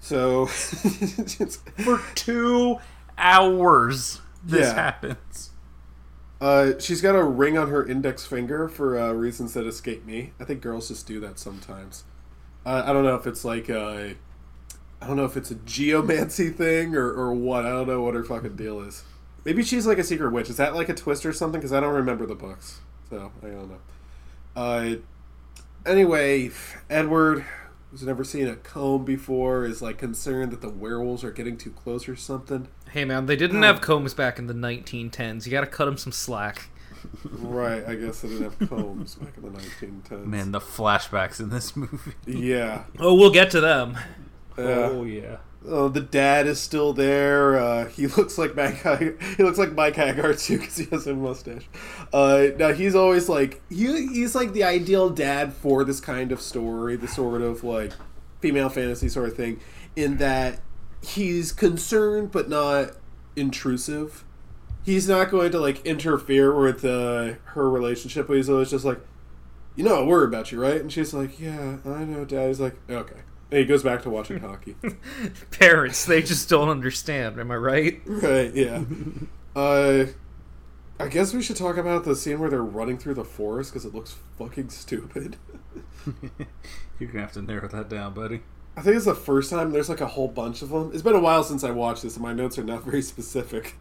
[0.00, 2.78] So, For two
[3.16, 4.74] hours, this Yeah.
[4.74, 5.50] happens.
[6.40, 10.32] uh, she's got a ring on her index finger for uh, reasons that escape me.
[10.38, 12.04] I think girls just do that sometimes.
[12.66, 14.14] Uh, I don't know if it's like a,
[15.00, 17.64] I don't know if it's a geomancy thing or, or what.
[17.64, 19.04] I don't know what her fucking deal is.
[19.44, 20.48] Maybe she's like a secret witch.
[20.48, 21.60] Is that like a twist or something?
[21.60, 22.80] Because I don't remember the books,
[23.10, 23.80] so I don't know.
[24.56, 24.96] Uh,
[25.84, 26.50] anyway,
[26.88, 27.44] Edward,
[27.90, 31.70] who's never seen a comb before, is like concerned that the werewolves are getting too
[31.70, 32.68] close or something.
[32.90, 35.44] Hey man, they didn't have combs back in the 1910s.
[35.46, 36.68] You gotta cut them some slack.
[37.24, 40.24] Right, I guess they didn't have combs back in the 1910s.
[40.24, 42.12] Man, the flashbacks in this movie.
[42.26, 42.84] Yeah.
[42.98, 43.98] Oh, we'll get to them.
[44.56, 45.36] Oh yeah.
[45.66, 47.56] Oh, the dad is still there.
[47.58, 48.82] Uh, he looks like Mike.
[49.36, 51.66] He looks like Mike Haggar too because he has a mustache.
[52.12, 56.40] Uh, now he's always like he, he's like the ideal dad for this kind of
[56.40, 57.92] story, the sort of like
[58.40, 59.60] female fantasy sort of thing,
[59.96, 60.60] in that
[61.02, 62.92] he's concerned but not
[63.36, 64.24] intrusive.
[64.84, 69.00] He's not going to like interfere with uh, her relationship, but he's always just like,
[69.76, 70.78] you know, I worry about you, right?
[70.78, 72.48] And she's like, yeah, I know, Dad.
[72.48, 73.20] He's like, okay.
[73.54, 74.76] He goes back to watching hockey.
[75.50, 77.38] Parents, they just don't understand.
[77.38, 78.00] Am I right?
[78.06, 78.84] Right, yeah.
[79.56, 80.06] uh,
[80.98, 83.84] I guess we should talk about the scene where they're running through the forest because
[83.84, 85.36] it looks fucking stupid.
[86.98, 88.42] You're gonna have to narrow that down, buddy.
[88.76, 90.90] I think it's the first time there's like a whole bunch of them.
[90.92, 93.74] It's been a while since I watched this, and my notes are not very specific.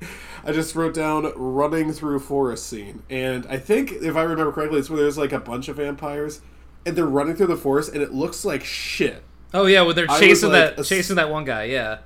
[0.44, 4.80] I just wrote down running through forest scene, and I think if I remember correctly,
[4.80, 6.42] it's where there's like a bunch of vampires,
[6.86, 9.24] and they're running through the forest, and it looks like shit.
[9.54, 11.66] Oh yeah, when they're chasing like that chasing that one guy.
[11.66, 12.00] Yeah.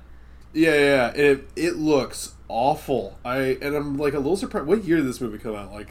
[0.52, 1.08] Yeah, yeah, yeah.
[1.14, 3.18] It it looks awful.
[3.24, 4.66] I and I'm like a little surprised.
[4.66, 5.72] What year did this movie come out?
[5.72, 5.88] Like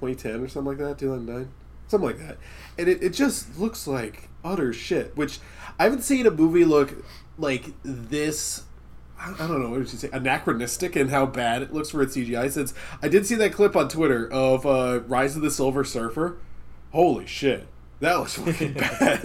[0.00, 1.52] 2010 or something like that, 2009,
[1.86, 2.38] something like that.
[2.78, 5.16] And it, it just looks like utter shit.
[5.16, 5.38] Which
[5.78, 7.04] I haven't seen a movie look
[7.38, 8.64] like this.
[9.18, 12.02] I I don't know what did you say anachronistic and how bad it looks for
[12.02, 12.50] its CGI.
[12.50, 16.38] Since I did see that clip on Twitter of uh, Rise of the Silver Surfer.
[16.92, 17.68] Holy shit,
[18.02, 19.22] that was fucking bad.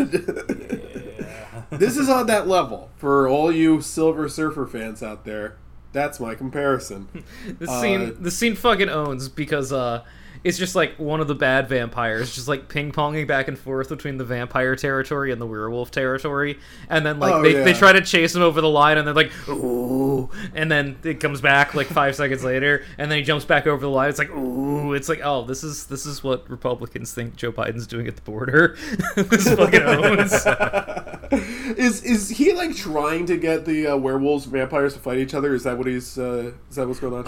[1.71, 5.57] this is on that level for all you Silver Surfer fans out there.
[5.93, 7.07] That's my comparison.
[7.59, 10.03] This Uh, scene, this scene fucking owns because uh,
[10.43, 13.89] it's just like one of the bad vampires just like ping ponging back and forth
[13.89, 16.59] between the vampire territory and the werewolf territory,
[16.89, 19.13] and then like Oh, they, they try to chase him over the line, and they're
[19.13, 23.45] like ooh, and then it comes back like five seconds later, and then he jumps
[23.45, 24.09] back over the line.
[24.09, 27.87] It's like ooh, it's like oh this is this is what Republicans think Joe Biden's
[27.87, 28.77] doing at the border.
[29.15, 30.45] this fucking owns.
[31.31, 35.33] Is is he like trying to get the uh, werewolves and vampires to fight each
[35.33, 35.53] other?
[35.53, 36.17] Is that what he's?
[36.17, 37.25] Uh, is that what's going on?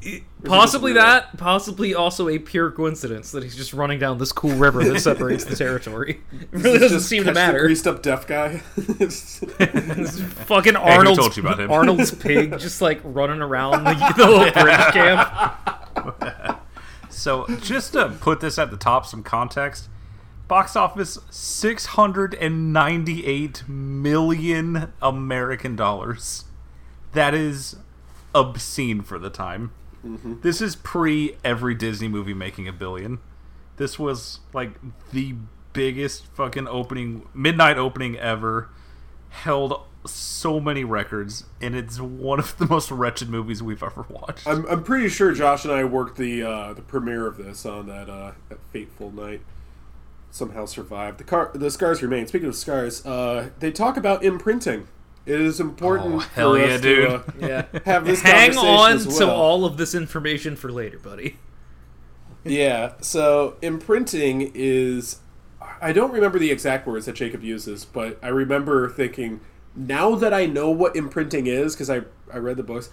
[0.00, 0.20] Here?
[0.20, 1.36] Uh, possibly that.
[1.36, 5.44] Possibly also a pure coincidence that he's just running down this cool river that separates
[5.44, 6.20] the territory.
[6.32, 7.60] It really doesn't just seem to matter.
[7.60, 8.58] Greased up deaf guy.
[8.58, 11.70] Fucking who Arnold's told you about him?
[11.70, 16.60] Arnold's pig just like running around the, the little British camp.
[17.10, 19.88] So, just to put this at the top, some context
[20.48, 26.44] box office 698 million American dollars.
[27.12, 27.76] That is
[28.34, 29.72] obscene for the time.
[30.42, 33.18] This is pre every Disney movie making a billion.
[33.76, 34.72] This was like
[35.12, 35.34] the
[35.72, 38.68] biggest fucking opening, midnight opening ever.
[39.30, 44.46] Held so many records, and it's one of the most wretched movies we've ever watched.
[44.46, 47.86] I'm, I'm pretty sure Josh and I worked the uh, the premiere of this on
[47.86, 49.40] that uh, that fateful night.
[50.30, 51.18] Somehow survived.
[51.18, 52.26] The car, the scars remain.
[52.26, 54.88] Speaking of scars, uh, they talk about imprinting.
[55.26, 56.14] It is important.
[56.14, 57.08] Oh, hell for yeah, us dude.
[57.08, 57.22] To, uh,
[57.72, 57.80] Yeah.
[57.86, 61.38] have this Hang conversation on as to all of this information for later, buddy.
[62.44, 62.92] Yeah.
[63.00, 65.20] So imprinting is.
[65.80, 69.40] I don't remember the exact words that Jacob uses, but I remember thinking,
[69.74, 72.02] now that I know what imprinting is, because I
[72.32, 72.90] I read the books,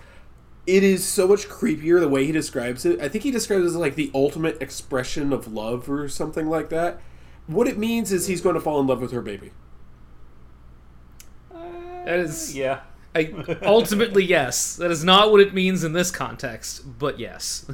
[0.66, 3.00] it is so much creepier the way he describes it.
[3.02, 6.70] I think he describes it as like the ultimate expression of love or something like
[6.70, 7.02] that.
[7.48, 9.52] What it means is he's going to fall in love with her baby.
[12.06, 12.82] That is, yeah.
[13.14, 13.34] I,
[13.64, 14.78] ultimately yes.
[14.78, 17.66] That is not what it means in this context, but yes.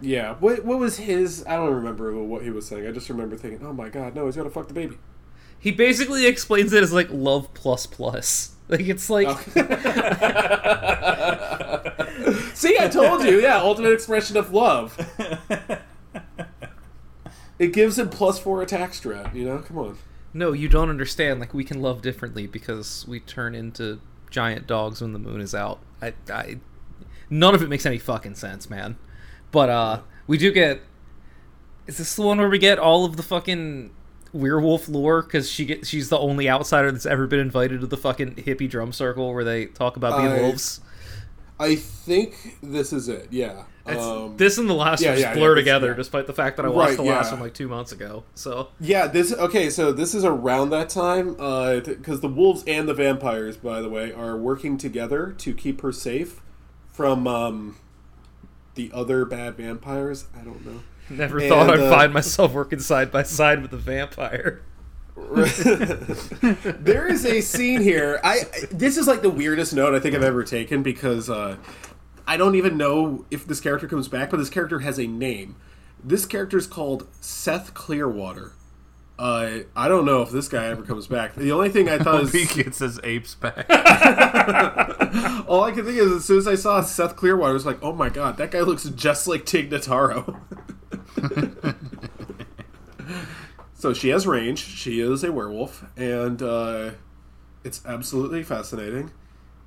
[0.00, 0.34] Yeah.
[0.36, 1.44] What what was his?
[1.46, 2.86] I don't remember what he was saying.
[2.86, 4.96] I just remember thinking, oh my god, no, he's going to fuck the baby.
[5.58, 8.54] He basically explains it as like love plus plus.
[8.68, 9.34] Like it's like oh.
[12.54, 13.40] See, I told you.
[13.40, 14.96] Yeah, ultimate expression of love.
[17.58, 19.34] It gives him plus four attack strat.
[19.34, 19.98] You know, come on.
[20.38, 21.40] No, you don't understand.
[21.40, 25.54] Like we can love differently because we turn into giant dogs when the moon is
[25.54, 25.80] out.
[26.00, 26.58] I, I
[27.28, 28.96] none of it makes any fucking sense, man.
[29.50, 30.80] But uh, we do get.
[31.86, 33.90] Is this the one where we get all of the fucking
[34.32, 35.22] werewolf lore?
[35.22, 38.70] Because she get she's the only outsider that's ever been invited to the fucking hippie
[38.70, 40.80] drum circle where they talk about being I- wolves.
[41.60, 43.28] I think this is it.
[43.32, 43.64] Yeah.
[43.96, 46.56] Um, this and the last yeah, one just yeah, blur yeah, together, despite the fact
[46.56, 48.24] that I watched Right, the last one like two months ago.
[48.34, 49.70] So Yeah, this okay.
[49.70, 54.12] So this is around that time, because the wolves and the vampires, by the way,
[54.12, 56.40] are working together to keep her safe
[56.92, 57.76] from um,
[58.74, 60.26] the other bad vampires.
[60.38, 60.80] I don't know.
[61.10, 64.62] never And, thought I'd uh, find myself working side by side with a vampire.
[66.78, 68.20] there is a scene here.
[68.22, 71.56] I- this is like the weirdest note I think I've ever taken because uh,
[72.28, 75.56] I don't even know if this character comes back, but this character has a name.
[76.04, 78.52] This character is called Seth Clearwater.
[79.18, 81.34] Uh, I don't know if this guy ever comes back.
[81.34, 83.64] The only thing I thought is He gets his apes back.
[85.48, 87.82] all I can think is as soon as I saw Seth Clearwater, I was like,
[87.82, 90.38] oh my god, that guy looks just like Tig Notaro.
[93.74, 94.58] so she has range.
[94.58, 96.90] She is a werewolf, and uh,
[97.64, 99.12] it's absolutely fascinating.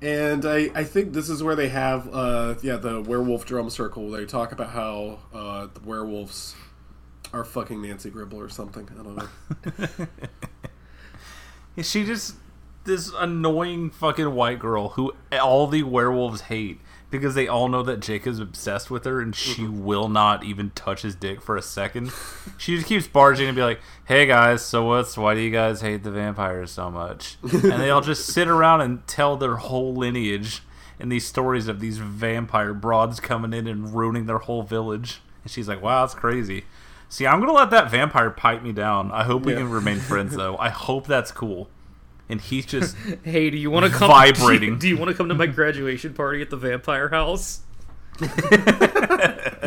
[0.02, 4.08] And I, I think this is where they have, uh, yeah, the werewolf drum circle.
[4.08, 6.56] Where they talk about how uh, the werewolves
[7.32, 8.88] are fucking Nancy Gribble or something.
[8.98, 10.06] I don't know.
[11.80, 12.36] She just
[12.84, 16.80] this annoying fucking white girl who all the werewolves hate
[17.12, 21.02] because they all know that Jacob's obsessed with her and she will not even touch
[21.02, 22.10] his dick for a second.
[22.58, 25.80] She just keeps barging and be like, "Hey guys, so what's why do you guys
[25.82, 29.94] hate the vampires so much?" And they all just sit around and tell their whole
[29.94, 30.62] lineage
[30.98, 35.20] and these stories of these vampire broads coming in and ruining their whole village.
[35.44, 36.64] And she's like, "Wow, that's crazy."
[37.08, 39.12] See, I'm gonna let that vampire pipe me down.
[39.12, 39.58] I hope we Yeah.
[39.58, 40.56] can remain friends, though.
[40.56, 41.68] I hope that's cool.
[42.32, 44.08] And he's just Hey, do you want to come?
[44.08, 44.78] Vibrating.
[44.80, 47.60] Do you, want to come to my graduation party at the vampire house?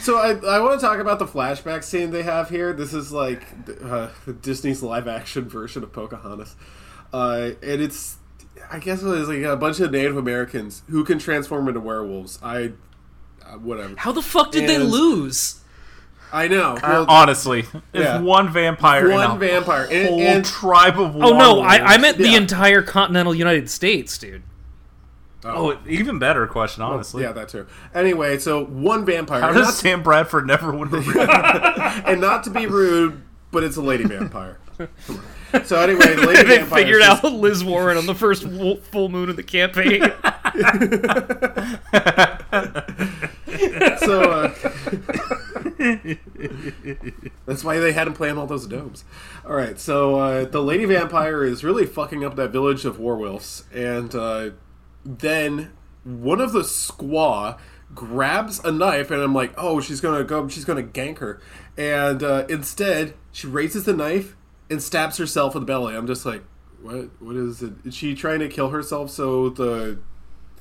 [0.00, 2.72] So I, I want to talk about the flashback scene they have here.
[2.72, 3.42] This is like
[3.84, 4.08] uh,
[4.40, 6.56] Disney's live action version of Pocahontas,
[7.12, 8.16] uh, and it's
[8.70, 12.38] I guess it was like a bunch of Native Americans who can transform into werewolves.
[12.42, 12.72] I
[13.44, 13.94] uh, whatever.
[13.98, 15.59] How the fuck did they lose?
[16.32, 16.78] I know.
[16.82, 18.20] Well, honestly, if Yeah.
[18.20, 19.88] one vampire, One and a vampire.
[19.90, 23.68] And- whole and- tribe of Oh no, I, I warlords- meant the entire continental United
[23.70, 24.42] States, dude.
[25.44, 27.22] Oh, even better question, honestly.
[27.22, 27.66] Yeah, that too.
[27.94, 29.40] Anyway, so one vampire.
[29.40, 32.04] How does not- Sam Bradford never win the ring?
[32.06, 34.58] and not to be rude, but it's a lady vampire.
[35.64, 38.44] So anyway, lady they vampire figured just- out Liz Warren on the first
[38.92, 40.02] full moon of the campaign.
[44.00, 44.54] So uh,
[47.46, 49.04] that's why they had him playing all those domes.
[49.46, 53.64] All right, so uh, the lady vampire is really fucking up that village of werewolves,
[53.72, 54.50] and uh,
[55.04, 55.72] then
[56.04, 57.58] one of the squaw
[57.94, 61.40] grabs a knife, and I'm like, oh, she's gonna go, she's gonna gank her,
[61.76, 64.36] and uh, instead she raises the knife
[64.68, 65.96] and stabs herself in the belly.
[65.96, 66.44] I'm just like,
[66.82, 67.10] what?
[67.20, 67.72] What is it?
[67.84, 69.98] Is she trying to kill herself so the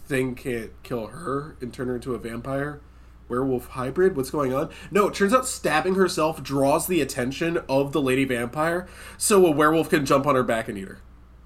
[0.05, 2.81] thing can't kill her and turn her into a vampire?
[3.29, 4.15] Werewolf hybrid?
[4.15, 4.69] What's going on?
[4.91, 9.51] No, it turns out stabbing herself draws the attention of the lady vampire so a
[9.51, 10.99] werewolf can jump on her back and eat her.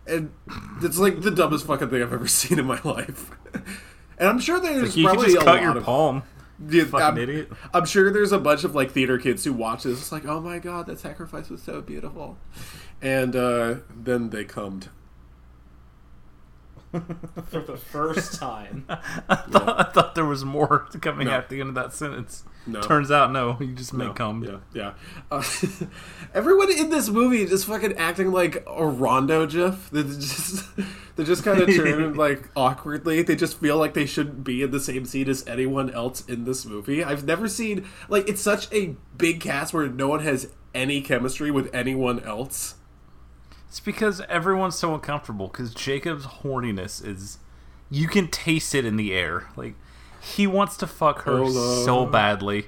[0.08, 0.34] And
[0.82, 3.32] it's like the dumbest fucking thing I've ever seen in my life.
[4.16, 6.24] And I'm sure there's you can probably just a cut lot your of palm.
[6.70, 7.52] Yeah, Fucking I'm, idiot.
[7.74, 10.00] I'm sure there's a bunch of like theater kids who watch this.
[10.00, 12.38] It's like, oh my god, that sacrifice was so beautiful.
[13.02, 14.90] And uh, then they cummed.
[17.50, 18.86] For the first time.
[18.90, 21.34] I thought, I thought there was more coming No.
[21.34, 22.44] at the end of that sentence.
[22.68, 22.82] No.
[22.82, 23.58] Turns out, no.
[23.60, 24.44] You just make No, cum.
[24.44, 24.94] Yeah, yeah.
[25.32, 25.44] Uh,
[26.34, 29.90] everyone in this movie is just fucking acting like a Rondo GIF.
[29.92, 30.64] They're just
[31.16, 33.22] they're just kind of turning like awkwardly.
[33.24, 36.46] They just feel like they shouldn't be in the same scene as anyone else in
[36.46, 37.04] this movie.
[37.04, 41.52] I've never seen like it's such a big cast where no one has any chemistry
[41.52, 42.76] with anyone else.
[43.74, 45.48] It's because everyone's so uncomfortable.
[45.48, 47.40] Because Jacob's horniness is,
[47.90, 49.48] you can taste it in the air.
[49.56, 49.74] Like
[50.22, 51.84] he wants to fuck her Hola.
[51.84, 52.68] so badly,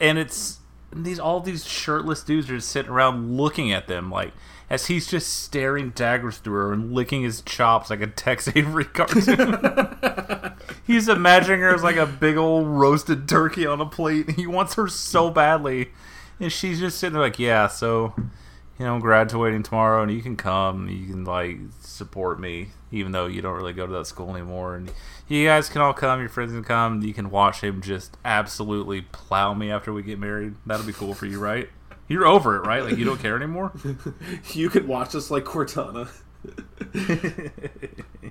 [0.00, 0.60] and it's
[0.90, 4.32] these all these shirtless dudes are just sitting around looking at them like
[4.70, 8.86] as he's just staring daggers through her and licking his chops like a Tex Avery
[8.86, 10.54] cartoon.
[10.86, 14.30] he's imagining her as like a big old roasted turkey on a plate.
[14.30, 15.90] He wants her so badly,
[16.40, 18.14] and she's just sitting there like, yeah, so
[18.78, 20.88] you know, I'm graduating tomorrow, and you can come.
[20.88, 24.74] You can like support me, even though you don't really go to that school anymore.
[24.74, 24.92] And
[25.28, 26.20] you guys can all come.
[26.20, 27.02] Your friends can come.
[27.02, 30.54] You can watch him just absolutely plow me after we get married.
[30.66, 31.68] That'll be cool for you, right?
[32.08, 32.84] You're over it, right?
[32.84, 33.72] Like you don't care anymore.
[34.52, 36.08] You could watch us like Cortana.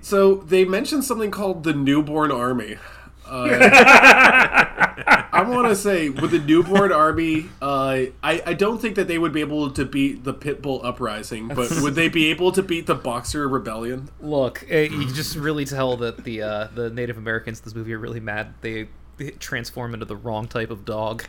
[0.02, 2.78] so they mentioned something called the newborn army.
[3.26, 3.48] Uh,
[5.36, 9.18] I want to say with the newborn army, uh, I I don't think that they
[9.18, 12.86] would be able to beat the Pitbull uprising, but would they be able to beat
[12.86, 14.08] the Boxer rebellion?
[14.20, 17.92] Look, uh, you just really tell that the uh, the Native Americans in this movie
[17.92, 18.54] are really mad.
[18.60, 21.24] They, they transform into the wrong type of dog.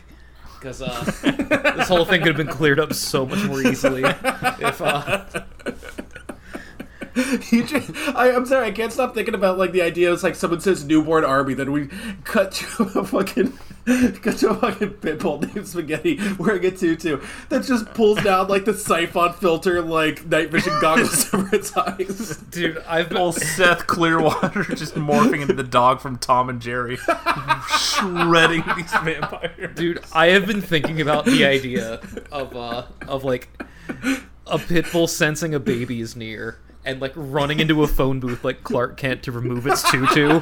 [0.58, 1.04] Because uh,
[1.76, 5.24] this whole thing could have been cleared up so much more easily if uh,
[7.66, 10.12] just, I, I'm sorry, I can't stop thinking about like the idea.
[10.12, 11.88] It's like someone says newborn army, then we
[12.24, 13.52] cut to a fucking
[14.22, 18.64] cut to a fucking pitbull named Spaghetti wearing a tutu that just pulls down like
[18.64, 22.36] the Syphon Filter, like night vision goggles over its eyes.
[22.50, 26.98] dude, I've been Old Seth Clearwater just morphing into the dog from Tom and Jerry,
[27.68, 29.74] shredding these vampires.
[29.74, 32.00] dude i have been thinking about the idea
[32.30, 33.48] of uh of like
[34.46, 36.58] a pit bull sensing a baby is near
[36.88, 40.40] and like running into a phone booth like clark kent to remove its tutu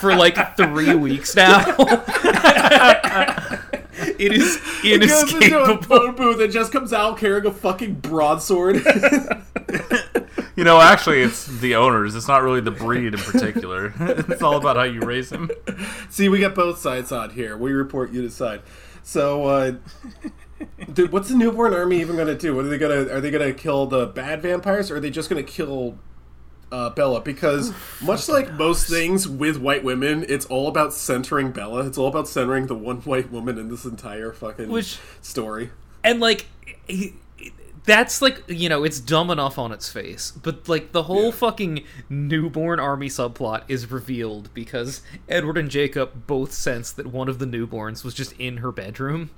[0.00, 1.58] for like three weeks now
[4.18, 7.94] it is It goes into a phone booth and just comes out carrying a fucking
[7.96, 8.82] broadsword.
[10.54, 12.14] You know, actually, it's the owners.
[12.14, 13.94] It's not really the breed in particular.
[14.00, 15.50] it's all about how you raise them.
[16.10, 17.56] See, we got both sides on here.
[17.56, 18.60] We report, you decide.
[19.02, 19.72] So, uh,
[20.92, 22.54] dude, what's the newborn army even gonna do?
[22.54, 23.06] What are they gonna?
[23.14, 25.98] Are they gonna kill the bad vampires, or are they just gonna kill
[26.70, 27.20] uh, Bella?
[27.20, 31.86] Because much like most things with white women, it's all about centering Bella.
[31.86, 35.70] It's all about centering the one white woman in this entire fucking Which- story.
[36.04, 36.46] and like
[36.86, 37.14] he-
[37.84, 41.82] that's like you know it's dumb enough on its face but like the whole fucking
[42.08, 47.44] newborn army subplot is revealed because edward and jacob both sense that one of the
[47.44, 49.30] newborns was just in her bedroom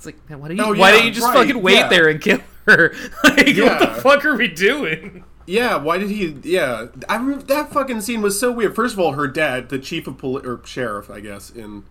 [0.00, 1.88] it's like man, why don't you Oh, why don't you just right, fucking wait yeah.
[1.88, 2.94] there and kill her
[3.24, 6.38] like what the fuck are we doing Yeah, why did he?
[6.42, 8.74] Yeah, I re- that fucking scene was so weird.
[8.74, 11.84] First of all, her dad, the chief of police or sheriff, I guess, in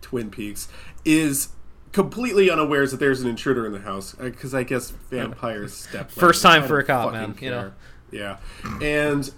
[0.00, 0.66] Twin Peaks,
[1.04, 1.50] is
[1.92, 6.10] completely unawares that there's an intruder in the house because I guess vampires step.
[6.10, 7.72] First time for a cop, man, you know.
[8.10, 8.38] Yeah,
[8.80, 9.30] and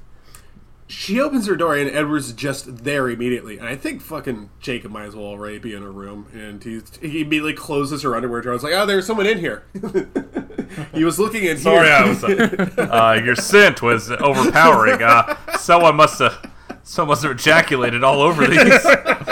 [0.87, 3.59] she opens her door and Edward's just there immediately.
[3.59, 6.27] And I think fucking Jacob might as well already be in her room.
[6.33, 8.53] And he he immediately closes her underwear drawer.
[8.53, 9.65] I was like, oh, there's someone in here.
[10.95, 11.95] he was looking in Sorry, here.
[11.95, 12.25] I was.
[12.25, 15.03] Uh, uh, your scent was overpowering.
[15.03, 16.51] Uh, someone must have
[16.87, 18.59] Some must have ejaculated all over these.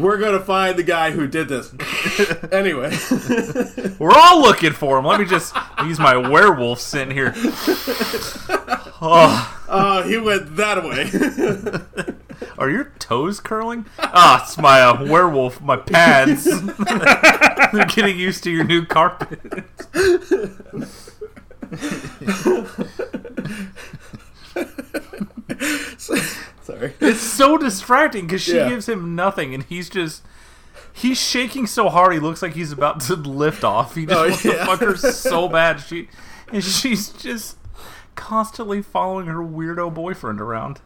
[0.00, 1.74] We're gonna find the guy who did this.
[2.52, 2.96] anyway,
[3.98, 5.04] We're all looking for him.
[5.04, 7.34] Let me just use my werewolf scent here.
[9.02, 11.08] Oh, uh, he went that way.
[12.58, 13.86] are your toes curling?
[13.98, 16.44] Ah, it's my uh, werewolf, my pads.
[16.44, 19.40] They're getting used to your new carpet.
[26.70, 26.94] Sorry.
[27.00, 28.68] It's so distracting because she Yeah.
[28.68, 30.22] gives him nothing, and he's just.
[30.92, 33.94] He's shaking so hard he looks like he's about to lift off.
[33.94, 34.52] He just Oh, wants yeah.
[34.52, 35.80] to fuck her so bad.
[35.80, 36.08] She
[36.52, 37.56] and she's just
[38.16, 40.80] constantly following her weirdo boyfriend around.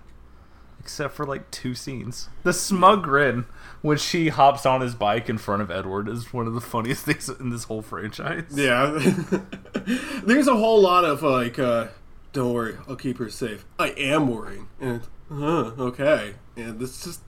[0.79, 2.29] Except for like two scenes.
[2.43, 3.47] The smug grin
[3.81, 7.05] when she hops on his bike in front of Edward is one of the funniest
[7.07, 8.45] things in this whole franchise.
[8.51, 8.99] Yeah.
[10.25, 11.87] There's a whole lot of like, uh,
[12.35, 13.65] don't worry, I'll keep her safe.
[13.79, 14.69] I am worrying.
[14.79, 15.01] And,
[15.35, 16.35] huh, okay.
[16.57, 17.21] And this just.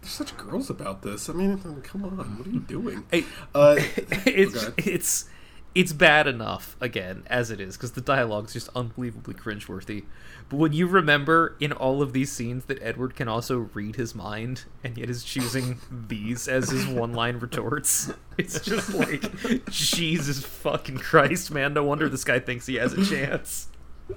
[0.00, 1.28] There's such girls about this.
[1.28, 3.04] I mean, come on, what are you doing?
[3.10, 3.76] Hey, Uh,
[4.26, 5.28] it's it's
[5.74, 10.04] it's bad enough again as it is because the dialogue's just unbelievably cringeworthy.
[10.48, 14.14] But when you remember in all of these scenes that Edward can also read his
[14.14, 20.98] mind and yet is choosing these as his one-line retorts, it's just like Jesus fucking
[20.98, 21.74] Christ, man!
[21.74, 23.68] No wonder this guy thinks he has a chance.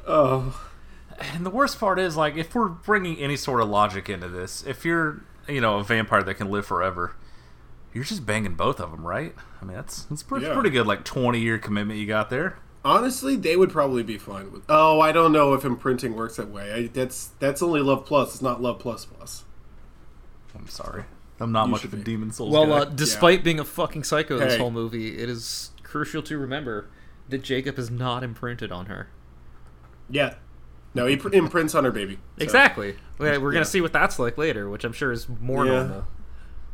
[0.08, 0.70] oh,
[1.34, 4.64] And the worst part is, like, if we're bringing any sort of logic into this,
[4.66, 7.16] if you're, you know, a vampire that can live forever,
[7.93, 9.36] you're just banging both of them, right?
[9.61, 10.53] I mean, that's that's pretty, Yeah.
[10.53, 12.57] pretty good, like, 20 year commitment you got there.
[12.86, 14.64] honestly, they would probably be fine with.
[14.68, 16.74] Oh, I don't know if imprinting works that way.
[16.74, 18.34] I, that's that's only Love Plus.
[18.34, 19.45] It's not Love Plus Plus.
[20.55, 21.05] I'm sorry.
[21.39, 22.11] I'm not You much should of a be.
[22.11, 22.80] Demon Souls Well, guy.
[22.80, 24.59] uh, despite being a fucking psycho this Hey.
[24.59, 26.88] whole movie, it is crucial to remember
[27.30, 29.07] that Jacob is not imprinted on her.
[30.09, 30.36] Yeah.
[30.94, 32.16] No, he pr- imprints on her baby.
[32.38, 32.96] So, Exactly.
[33.18, 33.58] We're we're Yeah.
[33.58, 35.72] gonna see what that's like later, which I'm sure is more Yeah.
[35.72, 36.08] normal.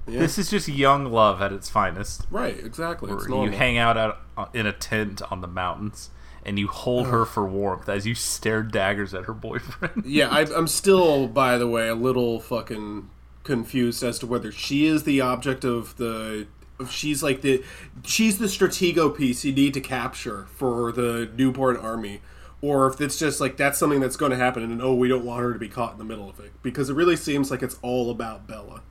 [0.08, 0.20] Yeah.
[0.22, 2.26] This is just young love at its finest.
[2.32, 3.12] right, exactly.
[3.14, 6.10] It's you hang out at, uh, in a tent on the mountains
[6.44, 10.04] and you hold her for warmth as you stare daggers at her boyfriend.
[10.06, 13.10] Yeah, I, I'm still, by the way, a little fucking
[13.44, 16.48] confused as to whether she is the object of the.
[16.80, 17.62] If she's like the,
[18.06, 22.22] she's the stratego piece you need to capture for the newborn army,
[22.62, 25.24] or if it's just like that's something that's going to happen, and oh, we don't
[25.26, 27.62] want her to be caught in the middle of it because it really seems like
[27.64, 28.82] it's all about Bella.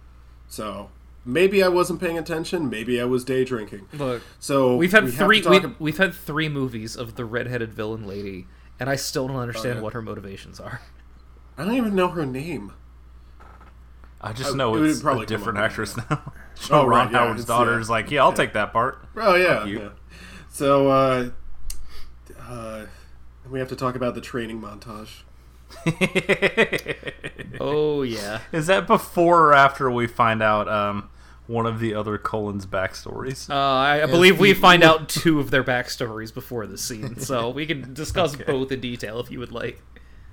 [0.48, 0.90] So
[1.24, 2.70] maybe I wasn't paying attention.
[2.70, 3.86] Maybe I was day drinking.
[3.92, 7.72] Look, So we've had we three talk we, we've had three movies of the redheaded
[7.74, 8.46] villain lady,
[8.80, 9.82] and I still don't understand yeah.
[9.82, 10.80] what her motivations are.
[11.58, 12.72] I don't even know her name.
[14.20, 16.32] I just Uh, know it it's probably a different actress now.
[16.70, 17.80] Oh, Ron right, yeah, Howard's it's- daughter yeah.
[17.80, 19.04] is like, yeah, I'll take that part.
[19.16, 19.78] Oh yeah, you.
[19.80, 19.88] yeah.
[20.48, 21.30] So uh,
[22.40, 22.86] uh,
[23.50, 25.22] we have to talk about the training montage.
[27.60, 28.40] Oh yeah.
[28.52, 31.10] Is that before or after we find out um,
[31.46, 33.50] one of the other Cullen's backstories?
[33.50, 37.50] Uh, I, I believe we find out two of their backstories before the scene, so
[37.50, 39.82] we can discuss both in detail if you would like.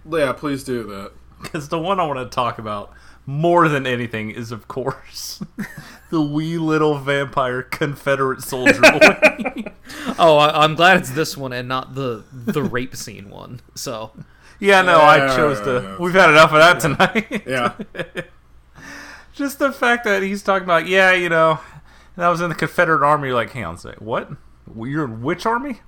[0.10, 1.12] Yeah, please do that.
[1.42, 2.94] Because the one I want to talk about
[3.26, 5.42] more than anything is, of course,
[6.10, 9.64] the wee little vampire Confederate soldier boy.
[10.18, 13.60] Oh, I, I'm glad it's this one and not the the rape scene one.
[13.76, 14.12] So
[14.60, 15.72] yeah, no, I chose yeah, to.
[15.82, 15.98] yeah.
[16.00, 17.44] We've had enough of that tonight.
[17.46, 17.74] Yeah,
[19.34, 21.60] Just the fact that he's talking about, yeah, you know,
[22.16, 23.28] and I was in the Confederate Army.
[23.28, 24.30] You're like, hang on a second, what?
[24.76, 25.82] You're in which army?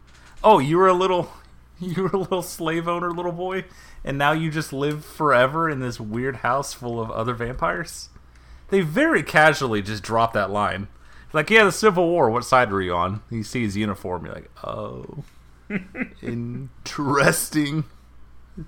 [0.44, 1.32] Oh, you were a little,
[1.96, 3.66] you were a little slave owner, little boy,
[4.04, 8.10] and now you just live forever in this weird house full of other vampires.
[8.70, 10.88] They very casually just drop that line.
[11.34, 12.30] Like, yeah, the Civil War.
[12.30, 13.22] What side were you on?
[13.30, 14.26] You see his uniform.
[14.26, 15.24] You're like, oh,
[16.22, 17.84] interesting.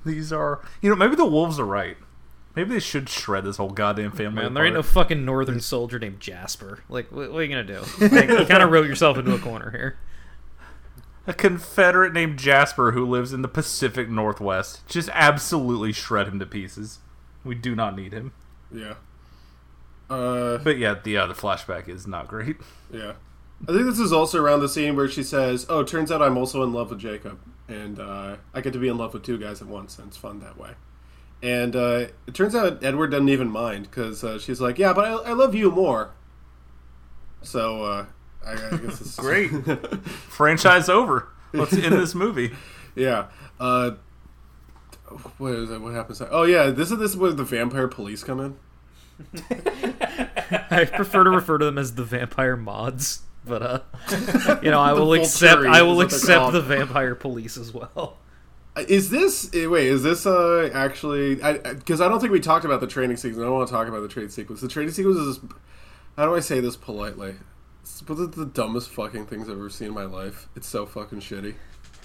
[0.06, 1.98] These are, you know, maybe the wolves are right.
[2.56, 4.44] Maybe they should shred this whole goddamn family.
[4.44, 6.84] man, there ain't no fucking northern soldier named Jasper.
[6.90, 7.84] Like, what, what are you gonna do?
[8.16, 9.98] Like, you kind of wrote yourself into a corner here.
[11.30, 14.82] A Confederate named Jasper who lives in the Pacific Northwest.
[14.88, 17.00] Just absolutely shred him to pieces.
[17.46, 18.34] We do not need him.
[18.72, 18.96] yeah.
[20.10, 22.58] Uh, But yeah, the uh, the flashback is not great.
[22.92, 23.14] yeah.
[23.68, 26.38] I think this is also around the scene where she says, "Oh, turns out I'm
[26.38, 29.38] also in love with Jacob, and uh, I get to be in love with two
[29.38, 30.72] guys at once, and it's fun that way."
[31.44, 35.06] And uh, it turns out Edward doesn't even mind because uh, she's like, "Yeah, but
[35.06, 36.12] I, I love you more."
[37.42, 38.06] So uh,
[38.46, 39.50] I, I guess it's Great.
[40.06, 41.30] Franchise over.
[41.54, 42.52] Let's end this movie.
[42.96, 43.28] Yeah.
[43.60, 43.92] Uh,
[45.38, 45.80] what is that?
[45.80, 46.22] What happens?
[46.32, 48.58] Oh yeah, this is this is where the vampire police come in.
[50.72, 54.92] I prefer to refer to them as the vampire mods, but uh, you know, I
[54.94, 58.18] will accept I will is what they're accept the vampire police as well.
[58.88, 59.88] Is this eh, wait?
[59.88, 61.36] Is this uh actually?
[61.36, 63.40] Because I, don't think we talked about the training sequence.
[63.40, 64.62] I don't want to talk about the training sequence.
[64.62, 65.40] The training sequence is.
[66.18, 67.36] How do I say this politely?
[67.90, 70.48] It's one of the dumbest fucking things I've ever seen in my life.
[70.56, 71.56] It's so fucking shitty.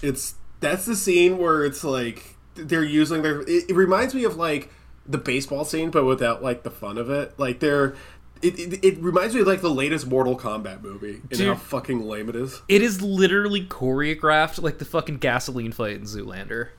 [0.01, 3.41] It's that's the scene where it's like they're using their.
[3.41, 4.71] It, it reminds me of like
[5.05, 7.37] the baseball scene, but without like the fun of it.
[7.37, 7.95] Like they're.
[8.41, 11.47] It, it, it reminds me of like the latest Mortal Kombat movie and Dude.
[11.47, 12.61] how fucking lame it is.
[12.67, 16.69] It is literally choreographed like the fucking gasoline fight in Zoolander.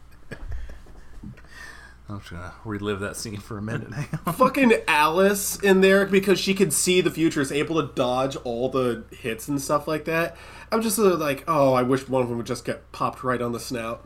[2.11, 3.93] I'm just gonna relive that scene for a minute.
[3.93, 4.33] Hang on.
[4.33, 8.69] fucking Alice in there because she can see the future, is able to dodge all
[8.69, 10.35] the hits and stuff like that.
[10.71, 13.23] I'm just sort of like, oh, I wish one of them would just get popped
[13.23, 14.05] right on the snout.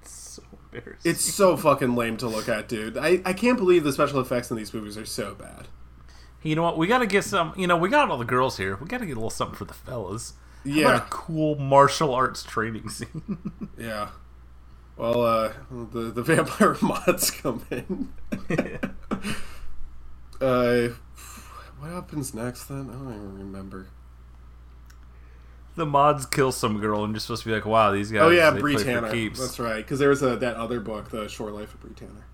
[0.00, 0.42] It's so
[0.72, 1.10] embarrassing.
[1.10, 2.96] It's so fucking lame to look at, dude.
[2.96, 5.68] I, I can't believe the special effects in these movies are so bad.
[6.42, 6.76] You know what?
[6.78, 7.52] We gotta get some.
[7.56, 8.76] You know, we got all the girls here.
[8.76, 10.32] We gotta get a little something for the fellas.
[10.64, 10.96] How about Yeah.
[10.96, 13.68] a cool martial arts training scene.
[13.78, 14.08] Yeah.
[14.96, 18.12] Well, uh, the the vampire mods come in.
[20.40, 20.88] uh,
[21.78, 22.90] what happens next then?
[22.90, 23.86] I don't even remember.
[25.76, 28.22] the mods kill some girl and you're supposed to be like, wow, these guys.
[28.22, 29.10] Oh yeah, Bree Tanner.
[29.10, 29.76] That's right.
[29.78, 32.26] Because there was a, that other book, The Short Life of Bree Tanner.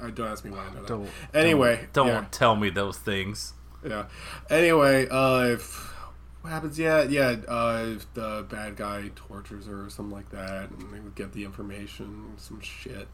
[0.00, 0.86] I don't ask me why I know that.
[0.86, 3.52] Don't- anyway, don't yeah, tell me those things.
[3.84, 4.04] yeah.
[4.48, 5.92] Anyway, uh, if-
[6.40, 6.78] what happens?
[6.78, 7.36] Yeah, yeah.
[7.46, 11.32] Uh, if the bad guy tortures her or something like that, and they would get
[11.32, 13.08] the information, some shit.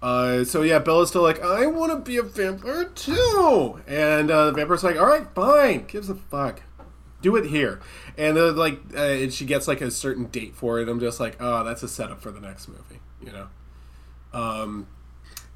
[0.00, 4.46] Uh, so yeah, Bella's still like, I want to be a vampire too, and uh,
[4.46, 6.62] the vampire's like, all right, fine, gives a fuck,
[7.20, 7.80] do it here,
[8.16, 10.88] and uh, like, uh, and she gets like a certain date for it.
[10.88, 13.48] I'm just like, oh, that's a setup for the next movie, you know.
[14.32, 14.86] Um,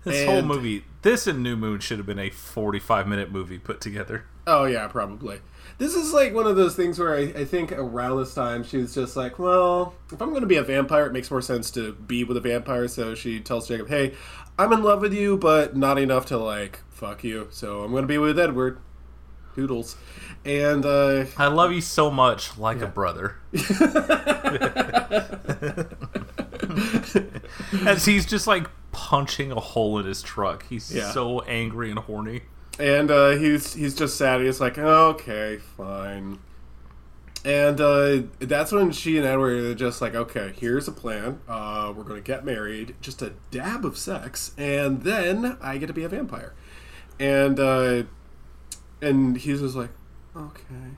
[0.02, 3.80] This whole movie, this and New Moon should have been a 45 minute movie put
[3.80, 4.24] together.
[4.44, 5.40] Oh yeah, probably.
[5.82, 8.76] This is like one of those things where I, I think around this time she
[8.76, 11.72] was just like, well, if I'm going to be a vampire, it makes more sense
[11.72, 12.86] to be with a vampire.
[12.86, 14.14] So she tells Jacob, hey,
[14.56, 17.48] I'm in love with you, but not enough to like fuck you.
[17.50, 18.78] So I'm going to be with Edward.
[19.56, 19.96] Doodles.
[20.44, 23.38] And uh, I love you so much, like a brother.
[27.86, 30.64] As he's just like punching a hole in his truck.
[30.68, 31.10] He's Yeah.
[31.10, 32.42] so angry and horny.
[32.78, 34.40] And uh, he's he's just sad.
[34.40, 36.38] He's like, okay, fine.
[37.44, 41.40] And uh, that's when she and Edward are just like, okay, here's a plan.
[41.48, 45.92] Uh, we're gonna get married, just a dab of sex, and then I get to
[45.92, 46.54] be a vampire.
[47.18, 48.04] And uh,
[49.00, 49.90] and he's just like,
[50.36, 50.96] okay.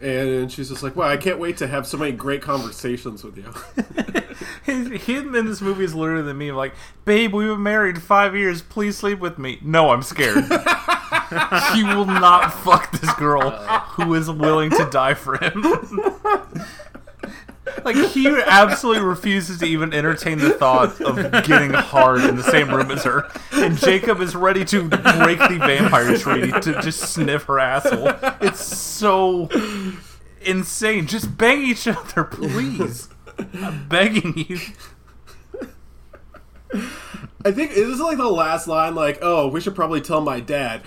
[0.00, 3.36] And she's just like, wow, I can't wait to have so many great conversations with
[3.36, 3.52] you.
[4.98, 6.74] Him in this movie is literally the meme like,
[7.04, 8.62] babe, we've been married five years.
[8.62, 9.58] Please sleep with me.
[9.62, 10.44] No, I'm scared.
[11.74, 15.62] he will not fuck this girl uh, who is willing to die for him.
[17.84, 22.70] like he absolutely refuses to even entertain the thought of getting hard in the same
[22.70, 23.30] room as her.
[23.52, 28.12] And Jacob is ready to break the vampire treaty to just sniff her asshole.
[28.40, 29.48] It's so
[30.42, 31.06] insane.
[31.06, 33.08] Just bang each other, please.
[33.54, 34.58] I'm begging you.
[37.44, 40.40] I think this is like the last line, like, "Oh, we should probably tell my
[40.40, 40.82] dad."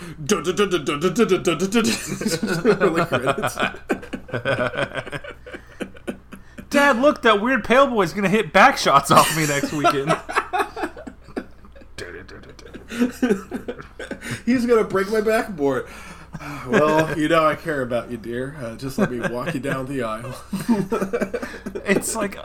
[6.69, 10.18] Dad, look, that weird pale boy's gonna hit back shots off me next weekend.
[14.45, 15.88] He's gonna break my backboard.
[16.68, 18.56] Well, you know I care about you, dear.
[18.60, 20.36] Uh, just let me walk you down the aisle.
[21.86, 22.38] It's like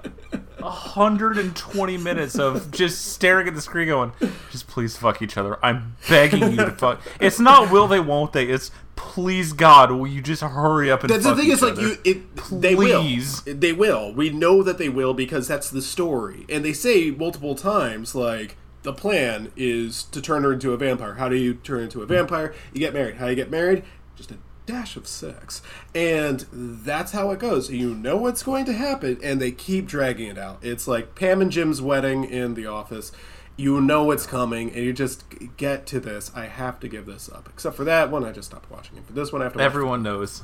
[0.62, 4.12] 120 minutes of just staring at the screen going,
[4.50, 5.58] just please fuck each other.
[5.64, 7.00] I'm begging you to fuck.
[7.20, 8.46] It's not will they, won't they.
[8.46, 11.82] It's please God, will you just hurry up and That's the thing is like other?
[11.82, 13.02] you, it, they will,
[13.46, 14.12] they will.
[14.12, 18.56] We know that they will because that's the story, and they say multiple times like
[18.82, 21.14] the plan is to turn her into a vampire.
[21.14, 22.54] How do you turn into a vampire?
[22.72, 23.16] You get married.
[23.16, 23.84] How do you get married?
[24.16, 25.62] Just a dash of sex,
[25.94, 27.70] and that's how it goes.
[27.70, 30.58] You know what's going to happen, and they keep dragging it out.
[30.62, 33.12] It's like Pam and Jim's wedding in The Office.
[33.56, 35.24] You know it's coming, and you just
[35.56, 36.30] get to this.
[36.34, 37.48] I have to give this up.
[37.52, 39.06] Except for that one, I just stopped watching it.
[39.06, 39.58] For this one, I have to.
[39.58, 40.42] watch Everyone knows,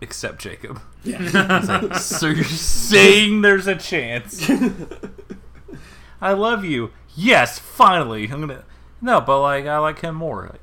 [0.00, 0.80] except Jacob.
[1.04, 1.18] Yeah.
[1.88, 4.50] Like, so you're saying there's a chance?
[6.20, 6.90] I love you.
[7.14, 8.24] Yes, finally.
[8.28, 8.64] I'm gonna.
[9.00, 10.48] No, but like I like him more.
[10.52, 10.60] Like,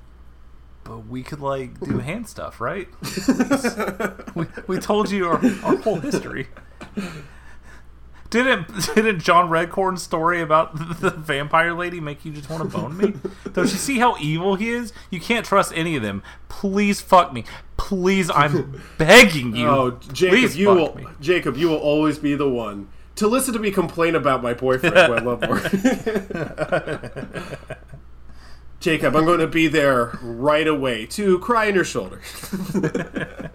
[0.85, 2.87] but we could like do hand stuff, right?
[4.35, 6.47] we, we told you our, our whole history.
[8.29, 12.95] Didn't didn't John Redcorn's story about the vampire lady make you just want to bone
[12.95, 13.13] me?
[13.51, 14.93] Don't you see how evil he is?
[15.09, 16.23] You can't trust any of them.
[16.49, 17.43] Please fuck me.
[17.77, 19.67] Please, I'm begging you.
[19.67, 20.95] Oh, Jacob, Please you fuck will.
[20.95, 21.07] me.
[21.19, 24.95] Jacob, you will always be the one to listen to me complain about my boyfriend
[24.95, 25.61] who I love more.
[28.85, 32.21] Jacob, I'm going to be there right away to cry on your shoulder.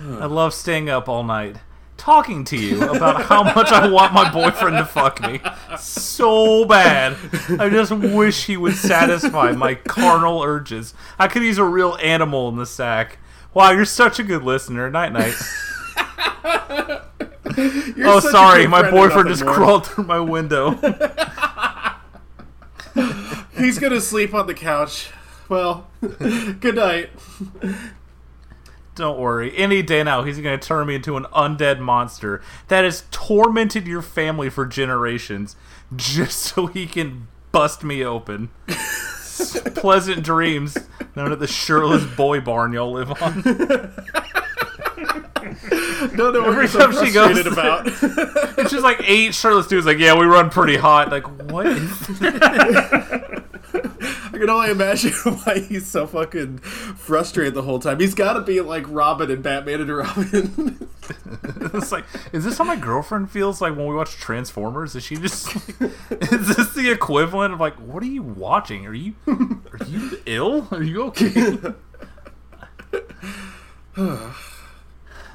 [0.00, 1.58] I love staying up all night
[1.96, 5.40] talking to you about how much I want my boyfriend to fuck me
[5.78, 7.16] so bad.
[7.60, 10.94] I just wish he would satisfy my carnal urges.
[11.16, 13.18] I could use a real animal in the sack.
[13.54, 14.90] Wow, you're such a good listener.
[14.90, 15.34] Night night.
[18.02, 19.54] Oh, sorry, my boyfriend just more.
[19.54, 20.70] crawled through my window.
[23.56, 25.10] He's going to sleep on the couch.
[25.48, 27.10] Well, good night.
[28.94, 29.56] Don't worry.
[29.56, 33.86] Any day now, he's going to turn me into an undead monster that has tormented
[33.86, 35.56] your family for generations
[35.94, 38.50] just so he can bust me open.
[39.74, 40.76] Pleasant dreams
[41.16, 43.42] known at the shirtless Boy Barn y'all live on.
[46.14, 47.86] Know what Every you're so time she goes- about.
[48.58, 51.10] It's just like eight shirtless dudes like, yeah, we run pretty hot.
[51.10, 51.82] Like, what is
[53.72, 58.00] I can only imagine why he's so fucking frustrated the whole time.
[58.00, 60.88] He's got to be like Robin and Batman and Robin.
[61.74, 64.94] It's like, is this how my girlfriend feels like when we watch Transformers?
[64.94, 65.92] Is she just like,
[66.32, 68.86] is this the equivalent of like, what are you watching?
[68.86, 70.68] Are you, are you ill?
[70.70, 71.56] Are you okay?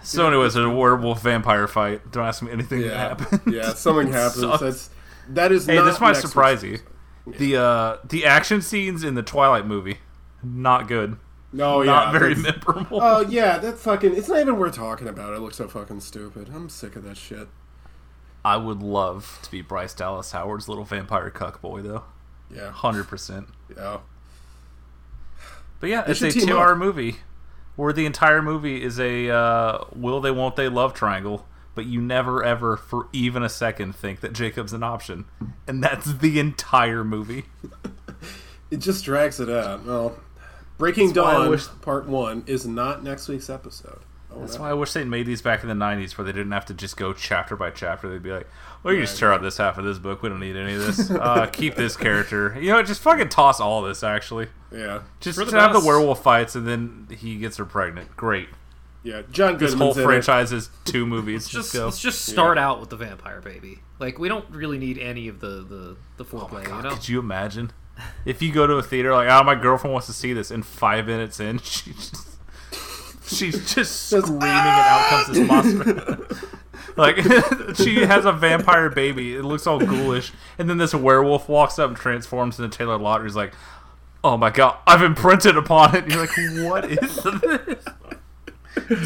[0.06, 2.12] so, anyways, a werewolf vampire fight.
[2.12, 3.54] Don't ask me anything that yeah, happened.
[3.54, 4.42] yeah, something happens.
[4.42, 4.62] Sucks.
[4.62, 4.90] That's
[5.30, 5.66] that is.
[5.66, 6.84] Hey, not this might next surprise week's-
[7.28, 7.34] you.
[7.34, 9.98] The uh, the action scenes in the Twilight movie,
[10.44, 11.18] not good.
[11.52, 13.00] No, yeah, not very that's- memorable.
[13.02, 14.16] Oh yeah, that fucking.
[14.16, 15.34] It's not even worth talking about.
[15.34, 16.50] It looks so fucking stupid.
[16.54, 17.48] I'm sick of that shit.
[18.44, 22.04] I would love to be Bryce Dallas Howard's little vampire cuck boy, though.
[22.54, 23.48] Yeah, Hundred percent.
[23.76, 23.98] yeah.
[25.80, 27.18] But yeah, They it's a two-hour movie
[27.76, 32.02] where the entire movie is a uh, will they won't they love triangle, but you
[32.02, 35.26] never ever for even a second think that Jacob's an option,
[35.68, 37.46] and that's the entire movie.
[38.72, 39.86] It just drags it out.
[39.86, 40.18] Well,
[40.80, 44.00] Breaking That's Dawn wish- Part One is not next week's episode.
[44.36, 44.62] Oh, That's no.
[44.62, 46.74] why I wish they'd made these back in the '90s, where they didn't have to
[46.74, 48.10] just go chapter by chapter.
[48.10, 48.50] They'd be like,
[48.84, 50.22] "Well, you just tear out this half of this book.
[50.22, 51.10] We don't need any of this.
[51.16, 52.58] Uh, keep this character.
[52.60, 54.04] You know, just fucking toss all this.
[54.04, 58.16] Actually, Yeah, just the to have the werewolf fights, and then he gets her pregnant.
[58.18, 58.50] Great.
[59.04, 59.22] yeah.
[59.32, 60.06] John This Goodman's whole in it.
[60.06, 61.48] franchise is two movies.
[61.48, 61.86] Just Just go.
[61.86, 63.80] let's just start out with the vampire baby.
[64.00, 66.66] Like we don't really need any of the the the foreplay.
[66.66, 66.96] God, you know?
[66.96, 67.72] could you imagine
[68.26, 70.66] if you go to a theater like, oh, my girlfriend wants to see this, and
[70.66, 72.35] five minutes in, she just
[73.28, 76.28] she's just screaming, and out comes this monster.
[76.98, 77.18] like
[77.76, 79.36] she has a vampire baby.
[79.36, 83.36] It looks all ghoulish, and then this werewolf walks up and transforms into Taylor Lautner's
[83.36, 83.54] like,
[84.24, 86.04] oh my god, I've imprinted upon it.
[86.04, 87.86] And you're like, what is this?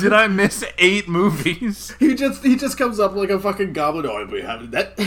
[0.01, 1.95] Did I miss eight movies?
[1.99, 4.05] He just he just comes up like a fucking goblin.
[4.07, 4.97] Oh, we have that.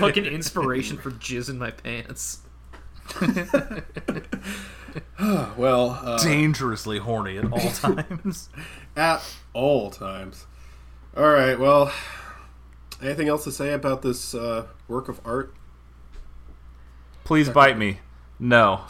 [0.00, 2.40] Fucking inspiration for jizz in my pants.
[5.56, 8.48] well, uh, Dangerously horny at all times.
[8.96, 10.46] at all times.
[11.16, 11.58] All right.
[11.58, 11.92] Well,
[13.02, 15.54] anything else to say about this uh, work of art?
[17.24, 18.00] Please bite me.
[18.38, 18.82] No.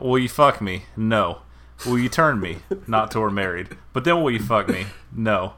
[0.00, 0.84] Will you fuck me?
[0.96, 1.40] No.
[1.86, 2.58] Will you turn me?
[2.86, 3.68] Not till we're married.
[3.92, 4.86] But then will you fuck me?
[5.14, 5.54] No.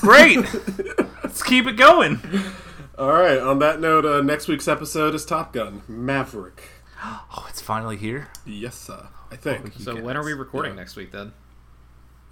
[0.00, 0.38] Great.
[1.22, 2.18] Let's keep it going.
[2.98, 3.38] All right.
[3.38, 6.62] On that note, uh, next week's episode is Top Gun Maverick.
[7.04, 8.28] Oh, it's finally here.
[8.44, 9.06] Yes, sir.
[9.30, 9.72] I think.
[9.78, 11.32] So when are we recording next week then?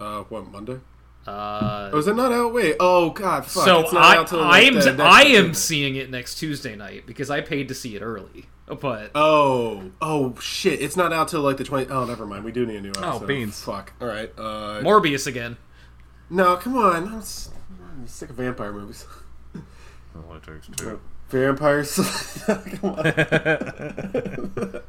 [0.01, 0.81] Uh, what Monday?
[1.27, 2.53] Uh, Oh, is it not out?
[2.55, 2.77] Wait.
[2.81, 3.45] Oh God.
[3.47, 3.65] Fuck.
[3.65, 6.37] so it's not I out till, I am, the next I am seeing it next
[6.37, 8.47] Tuesday night because I paid to see it early.
[8.81, 10.81] But Oh, oh shit!
[10.81, 11.89] It's not out till like the twenty.
[11.91, 12.45] Oh, never mind.
[12.45, 13.27] We do need a new episode.
[13.27, 13.63] beans.
[13.63, 13.93] Fuck.
[14.01, 14.33] All right.
[14.37, 15.57] Uh, Morbius again.
[16.31, 17.07] no, come on.
[17.09, 19.05] I'm, s- I'm sick of vampire movies.
[20.15, 21.01] Well, it takes two.
[21.29, 21.97] Vampires.
[22.47, 23.05] come on.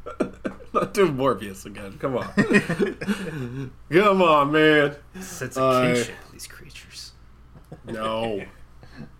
[0.74, 1.98] not doing Morbius again.
[1.98, 2.28] Come on.
[3.92, 4.96] come on, man.
[5.20, 7.14] Sense of kinship with these creatures.
[7.86, 8.44] No.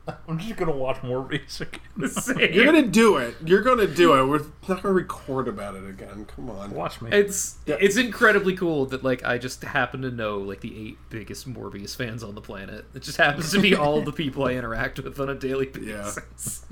[0.28, 1.82] I'm just gonna watch Morbius again.
[2.54, 3.36] You're gonna do it.
[3.46, 4.26] You're gonna do it.
[4.26, 6.26] We're not gonna record about it again.
[6.36, 6.72] Come on.
[6.72, 7.10] Watch me.
[7.12, 7.76] It's Yeah.
[7.80, 11.96] it's incredibly cool that like I just happen to know like the eight biggest Morbius
[11.96, 12.86] fans on the planet.
[12.94, 16.66] It just happens to be all the people I interact with on a daily basis.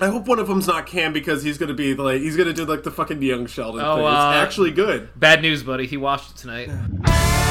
[0.00, 2.64] I hope one of them's not Cam because he's gonna be like he's gonna do
[2.64, 4.04] like the fucking young Sheldon Oh, thing.
[4.06, 5.08] uh, it's actually good.
[5.18, 5.86] Bad news, buddy.
[5.86, 6.70] He watched it tonight.